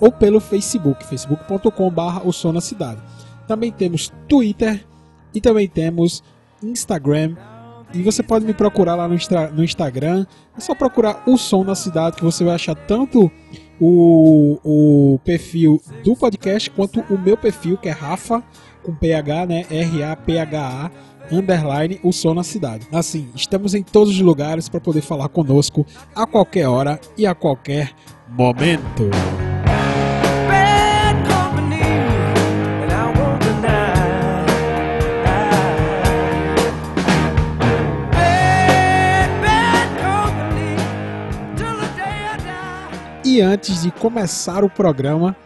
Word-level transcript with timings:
ou 0.00 0.12
pelo 0.12 0.38
Facebook, 0.38 1.04
Cidade. 2.60 3.00
Também 3.48 3.72
temos 3.72 4.12
Twitter 4.28 4.86
e 5.34 5.40
também 5.40 5.66
temos 5.66 6.22
Instagram. 6.62 7.34
E 7.94 8.02
você 8.02 8.22
pode 8.22 8.44
me 8.44 8.52
procurar 8.52 8.94
lá 8.94 9.08
no, 9.08 9.16
no 9.52 9.64
Instagram. 9.64 10.26
É 10.56 10.60
só 10.60 10.74
procurar 10.74 11.22
o 11.26 11.36
Som 11.36 11.64
na 11.64 11.74
Cidade 11.74 12.16
que 12.16 12.24
você 12.24 12.44
vai 12.44 12.54
achar 12.54 12.74
tanto 12.74 13.30
o, 13.80 14.58
o 14.64 15.18
perfil 15.24 15.80
do 16.04 16.16
podcast 16.16 16.70
quanto 16.70 17.00
o 17.12 17.18
meu 17.18 17.36
perfil, 17.36 17.76
que 17.76 17.88
é 17.88 17.92
Rafa, 17.92 18.42
com 18.82 18.94
PH, 18.94 19.46
né? 19.46 19.66
R-A-P-H-A, 19.70 20.90
underline, 21.30 22.00
o 22.02 22.12
Som 22.12 22.34
na 22.34 22.42
Cidade. 22.42 22.86
Assim, 22.92 23.28
estamos 23.34 23.74
em 23.74 23.82
todos 23.82 24.14
os 24.14 24.20
lugares 24.20 24.68
para 24.68 24.80
poder 24.80 25.00
falar 25.00 25.28
conosco 25.28 25.86
a 26.14 26.26
qualquer 26.26 26.68
hora 26.68 27.00
e 27.16 27.26
a 27.26 27.34
qualquer 27.34 27.92
momento. 28.28 29.10
E 43.36 43.40
antes 43.42 43.82
de 43.82 43.90
começar 43.90 44.64
o 44.64 44.70
programa, 44.70 45.36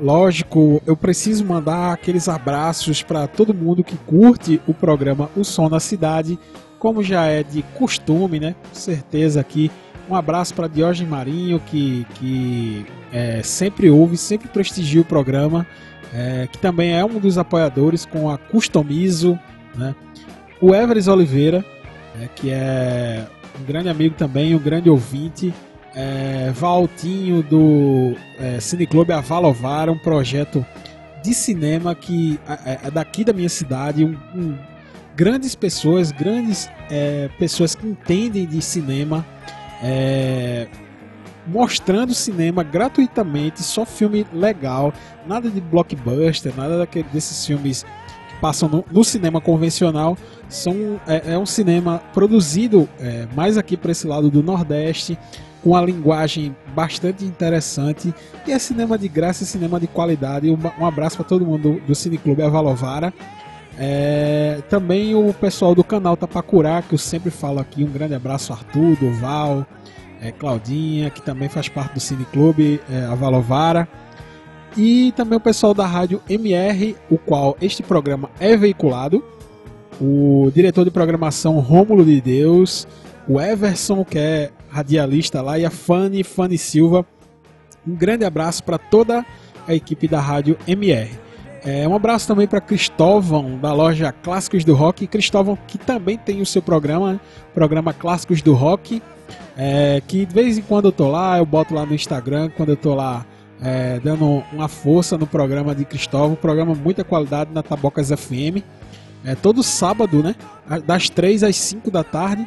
lógico, 0.00 0.82
eu 0.84 0.96
preciso 0.96 1.44
mandar 1.44 1.92
aqueles 1.92 2.28
abraços 2.28 3.04
para 3.04 3.28
todo 3.28 3.54
mundo 3.54 3.84
que 3.84 3.96
curte 3.98 4.60
o 4.66 4.74
programa 4.74 5.30
O 5.36 5.44
Som 5.44 5.68
na 5.68 5.78
Cidade, 5.78 6.36
como 6.80 7.04
já 7.04 7.26
é 7.26 7.44
de 7.44 7.62
costume, 7.78 8.40
né? 8.40 8.56
Com 8.68 8.74
certeza 8.74 9.40
aqui. 9.40 9.70
Um 10.10 10.16
abraço 10.16 10.54
para 10.54 10.66
Diógenes 10.66 11.08
Marinho, 11.08 11.60
que, 11.60 12.04
que 12.14 12.84
é, 13.12 13.40
sempre 13.44 13.90
ouve, 13.90 14.16
sempre 14.16 14.48
prestigia 14.48 15.02
o 15.02 15.04
programa, 15.04 15.64
é, 16.12 16.48
que 16.50 16.58
também 16.58 16.96
é 16.98 17.04
um 17.04 17.20
dos 17.20 17.38
apoiadores 17.38 18.04
com 18.04 18.28
a 18.28 18.36
Customizo, 18.36 19.38
né? 19.76 19.94
O 20.60 20.74
Everest 20.74 21.08
Oliveira, 21.08 21.64
né, 22.16 22.28
que 22.34 22.50
é 22.50 23.24
um 23.60 23.64
grande 23.64 23.88
amigo 23.88 24.16
também, 24.16 24.52
um 24.52 24.58
grande 24.58 24.90
ouvinte, 24.90 25.54
é, 25.96 26.52
Valtinho 26.54 27.42
do 27.42 28.14
é, 28.38 28.60
Cineclube 28.60 29.12
Avalovara, 29.12 29.90
um 29.90 29.98
projeto 29.98 30.64
de 31.24 31.32
cinema 31.34 31.94
que 31.94 32.38
é, 32.64 32.80
é 32.84 32.90
daqui 32.90 33.24
da 33.24 33.32
minha 33.32 33.48
cidade, 33.48 34.04
um, 34.04 34.16
um- 34.38 34.58
grandes 35.16 35.54
pessoas, 35.54 36.12
grandes 36.12 36.70
é, 36.90 37.30
pessoas 37.38 37.74
que 37.74 37.86
entendem 37.86 38.44
de 38.46 38.60
cinema, 38.60 39.24
é, 39.82 40.68
mostrando 41.46 42.12
cinema 42.12 42.62
gratuitamente, 42.62 43.62
só 43.62 43.86
filme 43.86 44.26
legal, 44.32 44.92
nada 45.26 45.48
de 45.48 45.60
blockbuster, 45.60 46.52
nada 46.54 46.76
daquele, 46.76 47.08
desses 47.12 47.46
filmes 47.46 47.84
que 48.28 48.40
passam 48.40 48.68
no, 48.68 48.84
no 48.92 49.02
cinema 49.02 49.40
convencional. 49.40 50.18
São, 50.50 51.00
é, 51.06 51.32
é 51.32 51.38
um 51.38 51.46
cinema 51.46 52.02
produzido 52.12 52.86
é, 53.00 53.26
mais 53.34 53.56
aqui 53.56 53.76
para 53.76 53.92
esse 53.92 54.06
lado 54.06 54.30
do 54.30 54.42
Nordeste, 54.42 55.18
com 55.66 55.70
uma 55.70 55.80
linguagem 55.80 56.54
bastante 56.76 57.24
interessante. 57.24 58.14
E 58.46 58.52
é 58.52 58.58
cinema 58.58 58.96
de 58.96 59.08
graça, 59.08 59.42
é 59.42 59.46
cinema 59.46 59.80
de 59.80 59.88
qualidade. 59.88 60.48
Um, 60.48 60.86
abraço 60.86 61.16
para 61.16 61.26
todo 61.26 61.44
mundo 61.44 61.72
do, 61.72 61.80
do 61.80 61.92
Cineclube 61.92 62.40
Avalovara. 62.40 63.12
É, 63.76 64.60
também 64.70 65.16
o 65.16 65.34
pessoal 65.34 65.74
do 65.74 65.82
canal 65.82 66.16
Tapacurá, 66.16 66.82
que 66.82 66.94
eu 66.94 66.98
sempre 66.98 67.32
falo 67.32 67.58
aqui. 67.58 67.82
Um 67.82 67.90
grande 67.90 68.14
abraço, 68.14 68.52
Arthur, 68.52 68.94
Duval, 68.94 69.66
é, 70.20 70.30
Claudinha, 70.30 71.10
que 71.10 71.20
também 71.20 71.48
faz 71.48 71.68
parte 71.68 71.94
do 71.94 72.00
Cineclube 72.00 72.80
é, 72.88 73.04
Avalovara. 73.06 73.88
E 74.76 75.10
também 75.16 75.36
o 75.36 75.40
pessoal 75.40 75.74
da 75.74 75.84
rádio 75.84 76.22
MR, 76.30 76.94
o 77.10 77.18
qual 77.18 77.56
este 77.60 77.82
programa 77.82 78.30
é 78.38 78.56
veiculado. 78.56 79.20
O 80.00 80.48
diretor 80.54 80.84
de 80.84 80.92
programação 80.92 81.58
Rômulo 81.58 82.04
de 82.04 82.20
Deus, 82.20 82.86
o 83.26 83.40
Everson, 83.40 84.04
que 84.04 84.16
é 84.16 84.52
radialista 84.76 85.40
lá, 85.40 85.58
e 85.58 85.64
a 85.64 85.70
Fanny, 85.70 86.22
Fanny 86.22 86.58
Silva. 86.58 87.06
Um 87.86 87.94
grande 87.94 88.24
abraço 88.24 88.62
para 88.62 88.78
toda 88.78 89.24
a 89.66 89.74
equipe 89.74 90.06
da 90.06 90.20
rádio 90.20 90.58
MR. 90.66 91.10
É, 91.64 91.88
um 91.88 91.94
abraço 91.96 92.28
também 92.28 92.46
para 92.46 92.60
Cristóvão, 92.60 93.58
da 93.58 93.72
loja 93.72 94.12
Clássicos 94.12 94.64
do 94.64 94.74
Rock. 94.74 95.06
Cristóvão, 95.06 95.58
que 95.66 95.78
também 95.78 96.16
tem 96.16 96.40
o 96.40 96.46
seu 96.46 96.62
programa, 96.62 97.20
programa 97.54 97.92
Clássicos 97.92 98.42
do 98.42 98.52
Rock. 98.52 99.02
é, 99.56 100.00
que 100.06 100.24
de 100.24 100.34
vez 100.34 100.58
em 100.58 100.62
quando 100.62 100.86
eu 100.86 100.92
tô 100.92 101.08
lá, 101.10 101.38
eu 101.38 101.46
boto 101.46 101.74
lá 101.74 101.84
no 101.84 101.94
Instagram, 101.94 102.50
quando 102.56 102.68
eu 102.68 102.76
tô 102.76 102.94
lá 102.94 103.26
é, 103.60 103.98
dando 104.00 104.44
uma 104.52 104.68
força 104.68 105.16
no 105.16 105.26
programa 105.26 105.74
de 105.74 105.84
Cristóvão. 105.84 106.36
Programa 106.36 106.74
muita 106.74 107.02
qualidade 107.02 107.50
na 107.52 107.62
Tabocas 107.62 108.10
FM. 108.10 108.62
É, 109.24 109.34
todo 109.34 109.62
sábado, 109.62 110.22
né? 110.22 110.36
Das 110.86 111.08
3 111.08 111.42
às 111.42 111.56
5 111.56 111.90
da 111.90 112.04
tarde. 112.04 112.46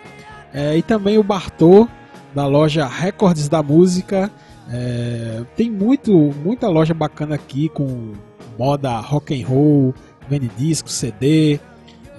É, 0.53 0.77
e 0.77 0.81
também 0.81 1.17
o 1.17 1.23
Bartô, 1.23 1.87
da 2.33 2.45
loja 2.45 2.85
Records 2.87 3.47
da 3.49 3.61
Música. 3.63 4.31
É, 4.71 5.41
tem 5.55 5.69
muito, 5.71 6.13
muita 6.43 6.67
loja 6.67 6.93
bacana 6.93 7.35
aqui 7.35 7.69
com 7.69 8.13
moda 8.57 8.99
rock 8.99 9.41
and 9.41 9.47
roll, 9.47 9.93
vende 10.29 10.47
disco, 10.57 10.89
CD. 10.89 11.59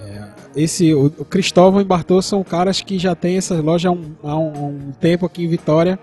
É, 0.01 0.27
esse, 0.55 0.93
o, 0.93 1.05
o 1.05 1.25
Cristóvão 1.25 1.79
e 1.79 1.85
Bartô 1.85 2.21
são 2.21 2.43
caras 2.43 2.81
que 2.81 2.99
já 2.99 3.15
tem 3.15 3.37
essa 3.37 3.55
loja 3.61 3.89
há 3.89 3.91
um, 3.91 4.11
há 4.23 4.37
um- 4.37 4.91
tempo 4.99 5.25
aqui 5.25 5.45
em 5.45 5.47
Vitória 5.47 5.97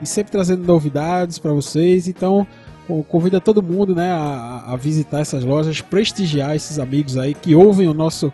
e 0.00 0.06
sempre 0.06 0.32
trazendo 0.32 0.64
novidades 0.64 1.38
para 1.38 1.52
vocês. 1.52 2.08
Então, 2.08 2.46
co- 2.86 3.04
convida 3.04 3.38
todo 3.40 3.62
mundo 3.62 3.94
né, 3.94 4.10
a, 4.10 4.64
a 4.68 4.76
visitar 4.76 5.20
essas 5.20 5.44
lojas, 5.44 5.82
prestigiar 5.82 6.56
esses 6.56 6.78
amigos 6.78 7.18
aí 7.18 7.34
que 7.34 7.54
ouvem 7.54 7.88
o 7.88 7.92
nosso 7.94 8.32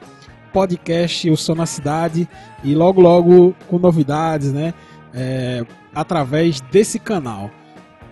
podcast 0.52 1.28
O 1.30 1.36
Som 1.36 1.56
na 1.56 1.66
Cidade 1.66 2.28
e 2.62 2.74
logo 2.74 3.00
logo 3.00 3.54
com 3.68 3.78
novidades, 3.78 4.52
né? 4.52 4.72
É, 5.16 5.64
através 5.94 6.60
desse 6.60 6.98
canal. 6.98 7.50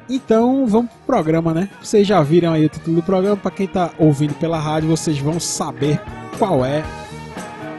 Então 0.09 0.67
vamos 0.67 0.91
pro 0.91 1.07
programa, 1.07 1.55
né? 1.55 1.69
Vocês 1.81 2.07
já 2.07 2.23
viram 2.23 2.53
aí 2.53 2.65
o 2.65 2.69
título 2.69 2.97
do 2.97 3.03
programa. 3.03 3.37
Para 3.37 3.51
quem 3.51 3.67
tá 3.67 3.91
ouvindo 3.99 4.35
pela 4.35 4.59
rádio, 4.59 4.89
vocês 4.89 5.19
vão 5.19 5.39
saber 5.39 6.01
qual 6.39 6.65
é 6.65 6.83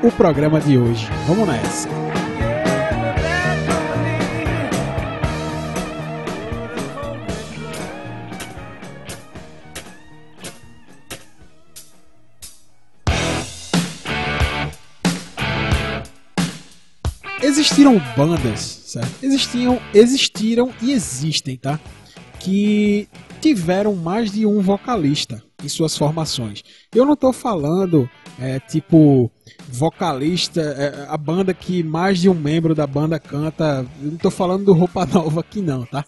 o 0.04 0.12
programa 0.12 0.60
de 0.60 0.78
hoje. 0.78 1.08
Vamos 1.28 1.48
nessa. 1.48 1.90
Existiram 17.42 18.02
bandas, 18.18 18.85
certo? 18.96 19.24
Existiam, 19.24 19.82
existiram 19.94 20.74
e 20.82 20.92
existem, 20.92 21.58
tá? 21.58 21.80
Que 22.40 23.08
tiveram 23.42 23.96
mais 23.96 24.32
de 24.32 24.46
um 24.46 24.62
vocalista 24.62 25.44
em 25.64 25.68
suas 25.68 25.98
formações. 25.98 26.64
Eu 26.94 27.06
não 27.06 27.14
estou 27.14 27.34
falando 27.34 28.10
é, 28.40 28.60
tipo 28.60 29.30
vocalista, 29.68 30.62
é, 30.62 31.08
a 31.10 31.18
banda 31.18 31.54
que 31.54 31.84
mais 31.84 32.20
de 32.20 32.30
um 32.30 32.34
membro 32.34 32.74
da 32.74 32.88
banda 32.88 33.20
canta. 33.20 33.86
Eu 34.02 34.08
não 34.08 34.16
estou 34.16 34.32
falando 34.32 34.66
do 34.66 34.74
Roupa 34.74 35.06
Nova 35.06 35.42
aqui 35.42 35.62
não, 35.62 35.86
tá? 35.86 36.06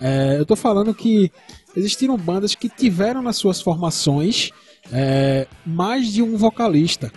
É, 0.00 0.36
eu 0.36 0.42
estou 0.42 0.56
falando 0.56 0.94
que 0.94 1.30
existiram 1.76 2.16
bandas 2.16 2.54
que 2.54 2.68
tiveram 2.68 3.22
nas 3.22 3.36
suas 3.36 3.60
formações 3.60 4.50
é, 4.92 5.46
mais 5.66 6.12
de 6.12 6.22
um 6.22 6.36
vocalista. 6.36 7.12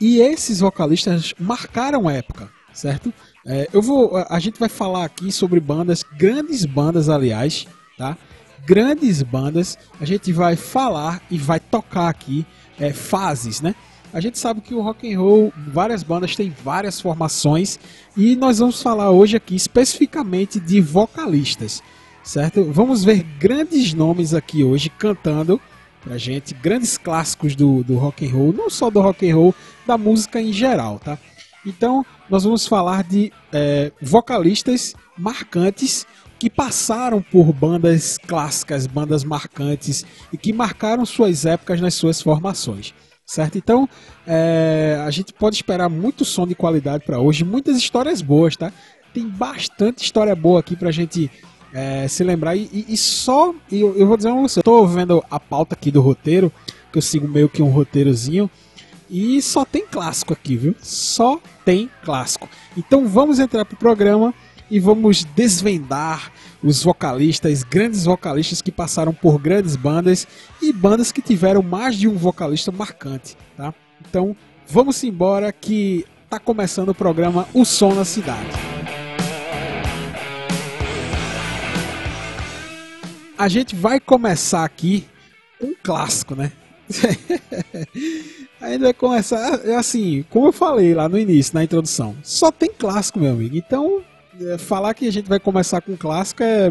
E 0.00 0.20
esses 0.20 0.60
vocalistas 0.60 1.34
marcaram 1.38 2.08
época, 2.08 2.48
certo? 2.72 3.12
É, 3.50 3.66
eu 3.72 3.80
vou, 3.80 4.12
a 4.28 4.38
gente 4.38 4.60
vai 4.60 4.68
falar 4.68 5.06
aqui 5.06 5.32
sobre 5.32 5.58
bandas, 5.58 6.04
grandes 6.18 6.66
bandas, 6.66 7.08
aliás, 7.08 7.66
tá? 7.96 8.14
Grandes 8.66 9.22
bandas. 9.22 9.78
A 9.98 10.04
gente 10.04 10.30
vai 10.34 10.54
falar 10.54 11.22
e 11.30 11.38
vai 11.38 11.58
tocar 11.58 12.10
aqui 12.10 12.44
é, 12.78 12.92
fases, 12.92 13.62
né? 13.62 13.74
A 14.12 14.20
gente 14.20 14.38
sabe 14.38 14.60
que 14.60 14.74
o 14.74 14.82
rock 14.82 15.10
and 15.10 15.18
roll, 15.18 15.52
várias 15.68 16.02
bandas 16.02 16.36
têm 16.36 16.54
várias 16.62 17.00
formações 17.00 17.78
e 18.14 18.36
nós 18.36 18.58
vamos 18.58 18.82
falar 18.82 19.10
hoje 19.10 19.36
aqui 19.36 19.56
especificamente 19.56 20.60
de 20.60 20.78
vocalistas, 20.82 21.82
certo? 22.22 22.64
Vamos 22.64 23.02
ver 23.02 23.22
grandes 23.38 23.94
nomes 23.94 24.34
aqui 24.34 24.62
hoje 24.62 24.90
cantando 24.90 25.58
pra 26.02 26.18
gente, 26.18 26.52
grandes 26.52 26.98
clássicos 26.98 27.56
do, 27.56 27.82
do 27.82 27.96
rock 27.96 28.26
and 28.26 28.30
roll, 28.30 28.52
não 28.52 28.68
só 28.68 28.90
do 28.90 29.00
rock 29.00 29.30
and 29.30 29.34
roll, 29.34 29.54
da 29.86 29.96
música 29.96 30.38
em 30.38 30.52
geral, 30.52 30.98
tá? 30.98 31.18
Então, 31.66 32.04
nós 32.28 32.44
vamos 32.44 32.66
falar 32.66 33.02
de 33.04 33.32
é, 33.52 33.92
vocalistas 34.00 34.94
marcantes 35.16 36.06
que 36.38 36.48
passaram 36.48 37.20
por 37.20 37.52
bandas 37.52 38.16
clássicas, 38.18 38.86
bandas 38.86 39.24
marcantes 39.24 40.04
e 40.32 40.36
que 40.36 40.52
marcaram 40.52 41.04
suas 41.04 41.44
épocas 41.44 41.80
nas 41.80 41.94
suas 41.94 42.22
formações. 42.22 42.94
Certo? 43.26 43.58
Então, 43.58 43.86
é, 44.26 45.02
a 45.04 45.10
gente 45.10 45.34
pode 45.34 45.56
esperar 45.56 45.90
muito 45.90 46.24
som 46.24 46.46
de 46.46 46.54
qualidade 46.54 47.04
para 47.04 47.20
hoje, 47.20 47.44
muitas 47.44 47.76
histórias 47.76 48.22
boas, 48.22 48.56
tá? 48.56 48.72
Tem 49.12 49.28
bastante 49.28 50.02
história 50.02 50.34
boa 50.34 50.60
aqui 50.60 50.74
pra 50.74 50.90
gente 50.90 51.30
é, 51.72 52.08
se 52.08 52.24
lembrar. 52.24 52.56
E, 52.56 52.86
e, 52.88 52.96
só, 52.96 53.54
eu, 53.70 53.94
eu, 53.96 54.06
vou 54.06 54.16
dizer 54.16 54.30
uma 54.30 54.40
coisa, 54.40 54.62
eu 54.64 54.86
vendo 54.86 55.22
a 55.30 55.38
pauta 55.38 55.74
aqui 55.74 55.90
do 55.90 56.00
roteiro, 56.00 56.50
que 56.90 56.96
eu 56.96 57.02
sigo 57.02 57.28
meio 57.28 57.50
que 57.50 57.62
um 57.62 57.68
roteirozinho, 57.68 58.50
e 59.10 59.40
só 59.40 59.64
tem 59.64 59.86
clássico 59.86 60.32
aqui, 60.32 60.56
viu? 60.56 60.74
Só 60.80 61.40
tem 61.64 61.90
clássico. 62.04 62.48
Então 62.76 63.06
vamos 63.06 63.38
entrar 63.38 63.64
pro 63.64 63.76
programa 63.76 64.34
e 64.70 64.78
vamos 64.78 65.24
desvendar 65.24 66.30
os 66.62 66.82
vocalistas, 66.82 67.62
grandes 67.62 68.04
vocalistas 68.04 68.60
que 68.60 68.70
passaram 68.70 69.14
por 69.14 69.38
grandes 69.38 69.76
bandas 69.76 70.26
e 70.60 70.72
bandas 70.72 71.10
que 71.12 71.22
tiveram 71.22 71.62
mais 71.62 71.96
de 71.96 72.08
um 72.08 72.16
vocalista 72.16 72.70
marcante, 72.70 73.36
tá? 73.56 73.72
Então, 74.00 74.36
vamos 74.66 75.02
embora 75.04 75.52
que 75.52 76.04
tá 76.28 76.38
começando 76.38 76.90
o 76.90 76.94
programa 76.94 77.48
O 77.54 77.64
Som 77.64 77.94
na 77.94 78.04
Cidade. 78.04 78.50
A 83.38 83.48
gente 83.48 83.76
vai 83.76 84.00
começar 84.00 84.64
aqui 84.64 85.06
um 85.60 85.72
clássico, 85.82 86.34
né? 86.34 86.52
A 88.60 88.70
gente 88.70 88.80
vai 88.80 88.92
começar 88.92 89.54
assim, 89.78 90.24
como 90.30 90.48
eu 90.48 90.52
falei 90.52 90.94
lá 90.94 91.08
no 91.08 91.18
início, 91.18 91.54
na 91.54 91.62
introdução. 91.62 92.16
Só 92.22 92.50
tem 92.50 92.70
clássico, 92.70 93.20
meu 93.20 93.32
amigo. 93.32 93.56
Então, 93.56 94.02
é, 94.40 94.58
falar 94.58 94.94
que 94.94 95.06
a 95.06 95.12
gente 95.12 95.28
vai 95.28 95.38
começar 95.38 95.80
com 95.80 95.96
clássico 95.96 96.42
é, 96.42 96.70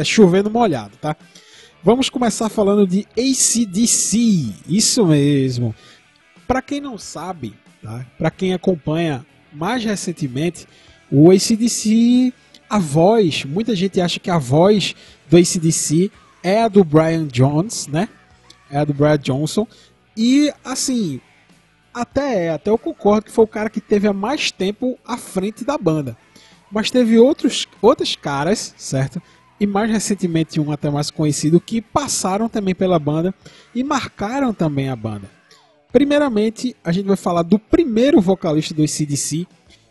é 0.00 0.04
chovendo 0.04 0.50
molhado, 0.50 0.96
tá? 0.96 1.16
Vamos 1.82 2.10
começar 2.10 2.48
falando 2.48 2.86
de 2.86 3.06
ACDC, 3.16 4.52
isso 4.68 5.06
mesmo. 5.06 5.74
Para 6.46 6.60
quem 6.60 6.80
não 6.80 6.98
sabe, 6.98 7.54
tá? 7.82 8.04
para 8.18 8.30
quem 8.30 8.52
acompanha 8.52 9.24
mais 9.52 9.82
recentemente, 9.84 10.66
o 11.10 11.30
ACDC, 11.30 12.32
a 12.68 12.78
voz, 12.78 13.44
muita 13.44 13.74
gente 13.74 14.00
acha 14.00 14.20
que 14.20 14.30
a 14.30 14.38
voz 14.38 14.94
do 15.28 15.36
ACDC 15.36 16.10
é 16.42 16.62
a 16.62 16.68
do 16.68 16.84
Brian 16.84 17.26
Jones, 17.26 17.86
né? 17.86 18.08
É 18.70 18.78
a 18.78 18.84
do 18.84 18.94
Brian 18.94 19.18
Johnson. 19.18 19.66
E 20.16 20.52
assim, 20.64 21.20
até 21.92 22.46
é, 22.46 22.50
até 22.50 22.70
eu 22.70 22.78
concordo 22.78 23.26
que 23.26 23.32
foi 23.32 23.44
o 23.44 23.48
cara 23.48 23.68
que 23.68 23.80
teve 23.80 24.06
há 24.06 24.12
mais 24.12 24.50
tempo 24.50 24.98
à 25.04 25.16
frente 25.16 25.64
da 25.64 25.76
banda. 25.76 26.16
Mas 26.70 26.90
teve 26.90 27.18
outros, 27.18 27.66
outros 27.82 28.14
caras, 28.14 28.74
certo? 28.76 29.20
E 29.58 29.66
mais 29.66 29.90
recentemente 29.90 30.60
um 30.60 30.70
até 30.70 30.88
mais 30.88 31.10
conhecido 31.10 31.60
que 31.60 31.82
passaram 31.82 32.48
também 32.48 32.74
pela 32.74 32.98
banda 32.98 33.34
e 33.74 33.82
marcaram 33.82 34.54
também 34.54 34.88
a 34.88 34.96
banda. 34.96 35.28
Primeiramente, 35.92 36.76
a 36.84 36.92
gente 36.92 37.06
vai 37.06 37.16
falar 37.16 37.42
do 37.42 37.58
primeiro 37.58 38.20
vocalista 38.20 38.72
do 38.72 38.82
ACDC. 38.82 39.46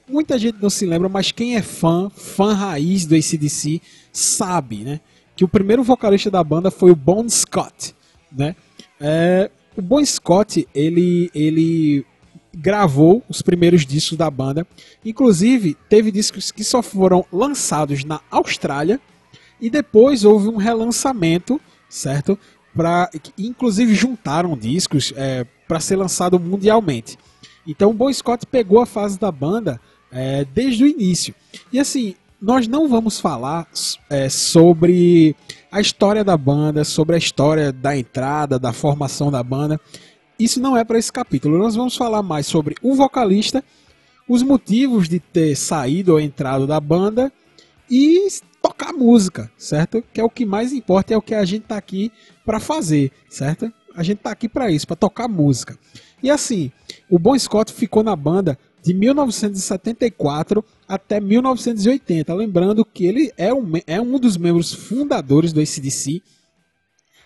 Muita 0.08 0.40
gente 0.40 0.58
não 0.62 0.70
se 0.70 0.86
lembra, 0.86 1.10
mas 1.10 1.32
quem 1.32 1.56
é 1.56 1.62
fã, 1.62 2.10
fã 2.10 2.54
raiz 2.54 3.06
do 3.06 3.14
ACDC, 3.14 3.82
sabe, 4.12 4.78
né? 4.78 5.02
Que 5.36 5.44
o 5.44 5.48
primeiro 5.48 5.84
vocalista 5.84 6.32
da 6.32 6.44
banda 6.44 6.72
foi 6.72 6.92
o 6.92 6.96
Bon 6.96 7.28
Scott, 7.28 7.94
né? 8.32 8.56
É, 9.00 9.50
o 9.78 9.82
Bon 9.82 10.04
Scott, 10.04 10.68
ele, 10.74 11.30
ele 11.34 12.06
gravou 12.54 13.24
os 13.30 13.42
primeiros 13.42 13.86
discos 13.86 14.18
da 14.18 14.30
banda. 14.30 14.66
Inclusive, 15.06 15.76
teve 15.88 16.12
discos 16.12 16.52
que 16.52 16.64
só 16.64 16.82
foram 16.82 17.26
lançados 17.32 18.04
na 18.04 18.20
Austrália 18.30 19.00
e 19.62 19.70
depois 19.70 20.24
houve 20.24 20.48
um 20.48 20.58
relançamento, 20.58 21.60
certo? 21.88 22.38
Para 22.74 23.10
inclusive 23.38 23.94
juntaram 23.94 24.58
discos 24.58 25.14
é, 25.16 25.46
para 25.68 25.80
ser 25.80 25.96
lançado 25.96 26.40
mundialmente. 26.40 27.18
Então, 27.68 27.92
o 27.92 27.94
Bon 27.94 28.12
Scott 28.12 28.46
pegou 28.46 28.82
a 28.82 28.86
fase 28.86 29.20
da 29.20 29.32
banda 29.32 29.80
é, 30.12 30.46
desde 30.46 30.84
o 30.84 30.88
início. 30.88 31.36
E 31.72 31.80
assim, 31.80 32.16
nós 32.42 32.68
não 32.68 32.88
vamos 32.88 33.20
falar 33.20 33.68
é, 34.10 34.30
sobre 34.30 35.36
a 35.72 35.82
história 35.82 36.24
da 36.24 36.38
banda, 36.38 36.84
sobre 36.84 37.16
a 37.16 37.20
história 37.20 37.72
da 37.72 37.98
entrada, 37.98 38.58
da 38.58 38.74
formação 38.74 39.30
da 39.30 39.44
banda 39.44 39.80
isso 40.40 40.62
não 40.62 40.78
é 40.78 40.86
para 40.86 40.98
esse 40.98 41.12
capítulo. 41.12 41.58
Nós 41.58 41.76
vamos 41.76 41.98
falar 41.98 42.24
mais 42.24 42.48
sobre 42.48 42.76
o 42.82 42.96
vocalista, 42.96 43.62
os 44.28 44.42
motivos 44.42 45.10
de 45.10 45.20
ter 45.20 45.56
saído 45.56 46.14
ou 46.14 46.20
entrado 46.20 46.66
da 46.66 46.80
banda 46.80 47.32
e 47.92 48.26
tocar 48.62 48.94
música, 48.94 49.52
certo? 49.58 50.02
Que 50.14 50.22
é 50.22 50.24
o 50.24 50.30
que 50.30 50.46
mais 50.46 50.72
importa, 50.72 51.14
é 51.14 51.18
o 51.18 51.22
que 51.22 51.36
a 51.36 51.44
gente 51.44 51.64
tá 51.64 51.76
aqui 51.76 52.12
para 52.46 52.60
fazer, 52.60 53.12
certo? 53.30 53.72
A 53.94 54.02
gente 54.02 54.20
tá 54.20 54.32
aqui 54.32 54.48
para 54.48 54.72
isso, 54.72 54.88
para 54.88 54.96
tocar 54.96 55.28
música. 55.28 55.78
E 56.24 56.30
assim, 56.30 56.72
o 57.10 57.20
Bon 57.20 57.38
Scott 57.38 57.74
ficou 57.74 58.02
na 58.02 58.16
banda 58.16 58.58
de 58.82 58.94
1974 58.94 60.64
até 60.88 61.20
1980. 61.20 62.34
Lembrando 62.34 62.86
que 62.86 63.06
ele 63.06 63.32
é 63.38 63.54
um, 63.54 63.72
é 63.86 64.00
um 64.00 64.20
dos 64.20 64.38
membros 64.38 64.74
fundadores 64.74 65.54
do 65.54 65.60
ACDC 65.60 66.22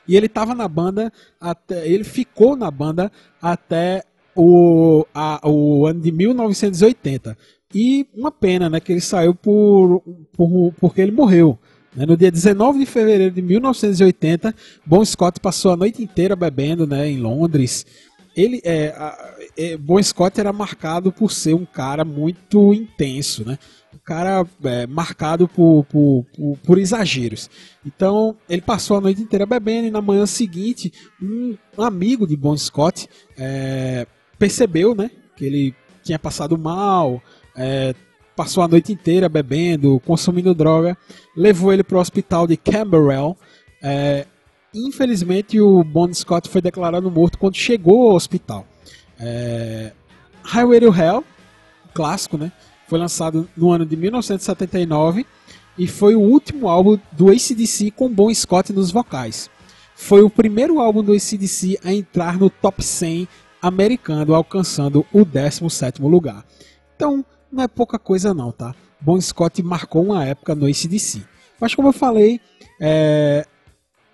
e 0.08 0.18
ele 0.18 0.26
estava 0.26 0.54
na 0.54 0.68
banda 0.68 1.12
até. 1.40 1.88
Ele 1.88 2.04
ficou 2.04 2.56
na 2.56 2.70
banda 2.70 3.12
até 3.42 4.04
o, 4.36 5.06
a, 5.14 5.48
o 5.48 5.86
ano 5.86 6.02
de 6.02 6.12
1980. 6.12 7.38
E 7.74 8.06
uma 8.14 8.32
pena, 8.32 8.70
né? 8.70 8.80
Que 8.80 8.92
ele 8.92 9.02
saiu 9.02 9.34
por, 9.34 10.04
por 10.34 10.74
porque 10.80 11.02
ele 11.02 11.12
morreu. 11.12 11.58
Né? 11.96 12.06
No 12.06 12.18
dia 12.18 12.32
19 12.32 12.80
de 12.80 12.86
fevereiro 12.86 13.34
de 13.34 13.42
1980, 13.42 14.54
Bon 14.86 15.04
Scott 15.04 15.40
passou 15.40 15.72
a 15.72 15.78
noite 15.78 16.04
inteira 16.04 16.36
bebendo 16.36 16.86
né, 16.86 17.10
em 17.10 17.20
Londres. 17.20 17.86
Ele 18.36 18.62
é, 18.64 18.88
a, 18.90 19.36
é, 19.58 19.78
Bon 19.78 20.02
Scott 20.02 20.40
era 20.40 20.52
marcado 20.52 21.12
por 21.12 21.32
ser 21.32 21.54
um 21.54 21.66
cara 21.66 22.04
muito 22.04 22.74
intenso, 22.74 23.46
né? 23.46 23.58
cara 24.04 24.46
é, 24.64 24.86
marcado 24.86 25.48
por, 25.48 25.86
por, 25.86 26.26
por, 26.36 26.58
por, 26.58 26.78
exageros. 26.78 27.50
Então, 27.86 28.36
ele 28.50 28.62
passou 28.62 28.98
a 28.98 29.02
noite 29.02 29.22
inteira 29.22 29.46
bebendo 29.46 29.88
e 29.88 29.92
na 29.92 30.02
manhã 30.02 30.26
seguinte, 30.26 30.92
um, 31.22 31.58
um 31.78 31.82
amigo 31.82 32.28
de 32.28 32.36
Bon 32.36 32.56
Scott 32.58 33.08
é, 33.38 34.06
percebeu 34.38 34.94
né, 34.94 35.10
que 35.36 35.46
ele 35.46 35.76
tinha 36.04 36.20
passado 36.20 36.58
mal, 36.58 37.22
é, 37.56 37.96
passou 38.36 38.64
a 38.64 38.68
noite 38.68 38.92
inteira 38.92 39.30
bebendo, 39.30 40.02
consumindo 40.06 40.54
droga, 40.54 40.98
levou 41.36 41.72
ele 41.72 41.84
para 41.84 41.98
o 41.98 42.02
hospital 42.02 42.46
de 42.46 42.58
Camberwell. 42.58 43.38
É, 43.82 44.26
infelizmente, 44.74 45.60
o 45.60 45.84
Bon 45.84 46.12
Scott 46.14 46.50
foi 46.50 46.62
declarado 46.62 47.10
morto 47.12 47.38
quando 47.38 47.56
chegou 47.56 48.10
ao 48.10 48.16
hospital. 48.16 48.66
É, 49.20 49.92
Highway 50.44 50.80
to 50.80 50.94
Hell, 50.94 51.24
clássico, 51.94 52.38
né? 52.38 52.52
Foi 52.88 53.00
lançado 53.00 53.48
no 53.56 53.72
ano 53.72 53.86
de 53.86 53.96
1979 53.96 55.26
e 55.78 55.88
foi 55.88 56.16
o 56.16 56.22
último 56.22 56.68
álbum 56.68 57.00
do 57.12 57.30
ACDC 57.30 57.92
com 57.92 58.10
Bon 58.10 58.34
Scott 58.34 58.72
nos 58.74 58.92
vocais. 58.92 59.50
Foi 59.96 60.22
o 60.22 60.30
primeiro 60.30 60.80
álbum 60.80 61.04
do 61.04 61.14
ACDC 61.14 61.80
a 61.84 61.94
entrar 61.94 62.38
no 62.38 62.50
top 62.50 62.84
100 62.84 63.28
americano, 63.62 64.36
alcançando 64.36 65.06
o 65.14 65.26
17º 65.26 66.02
lugar. 66.10 66.46
Então, 66.96 67.26
não 67.52 67.64
é 67.64 67.68
pouca 67.68 67.98
coisa 67.98 68.34
não, 68.34 68.52
tá? 68.52 68.76
Bon 69.00 69.20
Scott 69.20 69.62
marcou 69.64 70.04
uma 70.04 70.26
época 70.26 70.54
no 70.56 70.66
ACDC. 70.66 71.24
Mas 71.60 71.74
como 71.74 71.88
eu 71.88 71.94
falei, 71.94 72.42
é, 72.80 73.46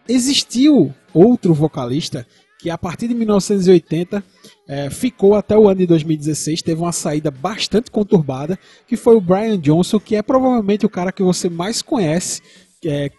existiu 0.10 0.94
outro 1.14 1.54
vocalista 1.54 2.26
que 2.60 2.70
a 2.70 2.78
partir 2.78 3.08
de 3.08 3.14
1980 3.14 4.22
é, 4.68 4.90
ficou 4.90 5.36
até 5.36 5.58
o 5.58 5.70
ano 5.70 5.80
de 5.80 5.88
2016, 5.88 6.62
teve 6.62 6.82
uma 6.82 6.92
saída 6.92 7.32
bastante 7.32 7.90
conturbada, 7.90 8.60
que 8.86 8.98
foi 8.98 9.16
o 9.16 9.22
Brian 9.22 9.58
Johnson, 9.58 10.00
que 10.00 10.16
é 10.16 10.22
provavelmente 10.22 10.86
o 10.86 10.90
cara 10.90 11.12
que 11.12 11.24
você 11.24 11.50
mais 11.50 11.82
conhece, 11.82 12.42
é, 12.84 13.10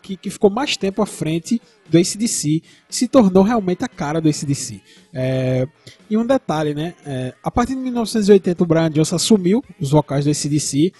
que, 0.00 0.16
que, 0.16 0.30
ficou 0.30 0.48
mais 0.48 0.76
tempo 0.76 1.02
à 1.02 1.06
frente 1.06 1.60
do 1.90 1.98
ACDC, 1.98 2.62
se 2.88 3.08
tornou 3.08 3.42
realmente 3.42 3.84
a 3.84 3.88
cara 3.88 4.20
do 4.20 4.28
ACDC. 4.28 4.80
É, 5.12 5.66
e 6.08 6.16
um 6.16 6.24
detalhe, 6.24 6.72
né? 6.72 6.94
É, 7.04 7.34
a 7.42 7.50
partir 7.50 7.74
de 7.74 7.80
1980 7.80 8.62
o 8.62 8.66
Brian 8.66 8.90
Johnson 8.90 9.16
assumiu 9.16 9.62
os 9.80 9.90
vocais 9.90 10.24
do 10.24 10.30
ACDC. 10.30 10.92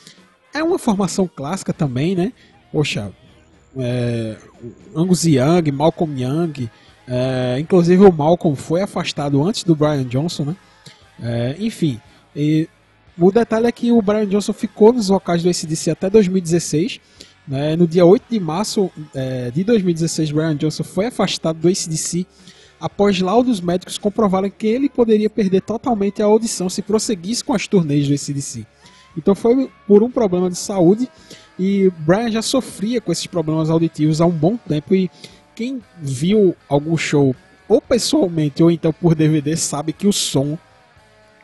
É 0.53 0.63
uma 0.63 0.79
formação 0.79 1.29
clássica 1.29 1.73
também, 1.73 2.17
né? 2.17 2.33
Poxa, 2.73 3.13
é, 3.77 4.37
Angus 4.95 5.25
Young, 5.25 5.71
Malcolm 5.73 6.21
Young, 6.21 6.69
é, 7.07 7.59
inclusive 7.59 8.05
o 8.05 8.13
Malcolm 8.13 8.57
foi 8.57 8.83
afastado 8.83 9.43
antes 9.43 9.65
do 9.65 9.75
Brian 9.75 10.05
Johnson, 10.05 10.45
né? 10.45 10.57
É, 11.21 11.57
enfim, 11.59 12.01
e, 12.35 12.69
o 13.19 13.33
detalhe 13.33 13.67
é 13.67 13.73
que 13.73 13.91
o 13.91 14.01
Brian 14.01 14.27
Johnson 14.27 14.53
ficou 14.53 14.93
nos 14.93 15.09
vocais 15.09 15.43
do 15.43 15.49
ACDC 15.49 15.91
até 15.91 16.09
2016. 16.09 17.01
Né? 17.49 17.75
No 17.75 17.87
dia 17.87 18.05
8 18.05 18.25
de 18.31 18.39
março 18.39 18.91
é, 19.13 19.51
de 19.51 19.65
2016, 19.65 20.31
Brian 20.31 20.55
Johnson 20.55 20.85
foi 20.85 21.07
afastado 21.07 21.59
do 21.59 21.67
ACDC 21.69 22.27
após 22.79 23.21
laudos 23.21 23.61
médicos 23.61 23.99
comprovarem 23.99 24.53
que 24.57 24.69
ele 24.69 24.89
poderia 24.89 25.29
perder 25.29 25.63
totalmente 25.63 26.23
a 26.23 26.27
audição 26.27 26.69
se 26.69 26.81
prosseguisse 26.81 27.43
com 27.43 27.53
as 27.53 27.67
turnês 27.67 28.07
do 28.07 28.15
ACDC. 28.15 28.65
Então 29.17 29.35
foi 29.35 29.69
por 29.87 30.03
um 30.05 30.11
problema 30.11 30.49
de 30.49 30.57
saúde 30.57 31.09
e 31.59 31.91
Brian 31.99 32.31
já 32.31 32.43
sofria 32.43 33.01
com 33.01 33.11
esses 33.11 33.27
problemas 33.27 33.71
auditivos 33.71 34.21
há 34.21 34.27
um 34.27 34.31
bom 34.31 34.57
tempo 34.57 34.95
e 34.95 35.11
quem 35.55 35.83
viu 36.01 36.55
algum 36.69 36.97
show 36.97 37.35
ou 37.69 37.81
pessoalmente 37.81 38.63
ou 38.63 38.71
então 38.71 38.93
por 38.93 39.15
DVD 39.15 39.57
sabe 39.57 39.93
que 39.93 40.07
o 40.07 40.13
som 40.13 40.57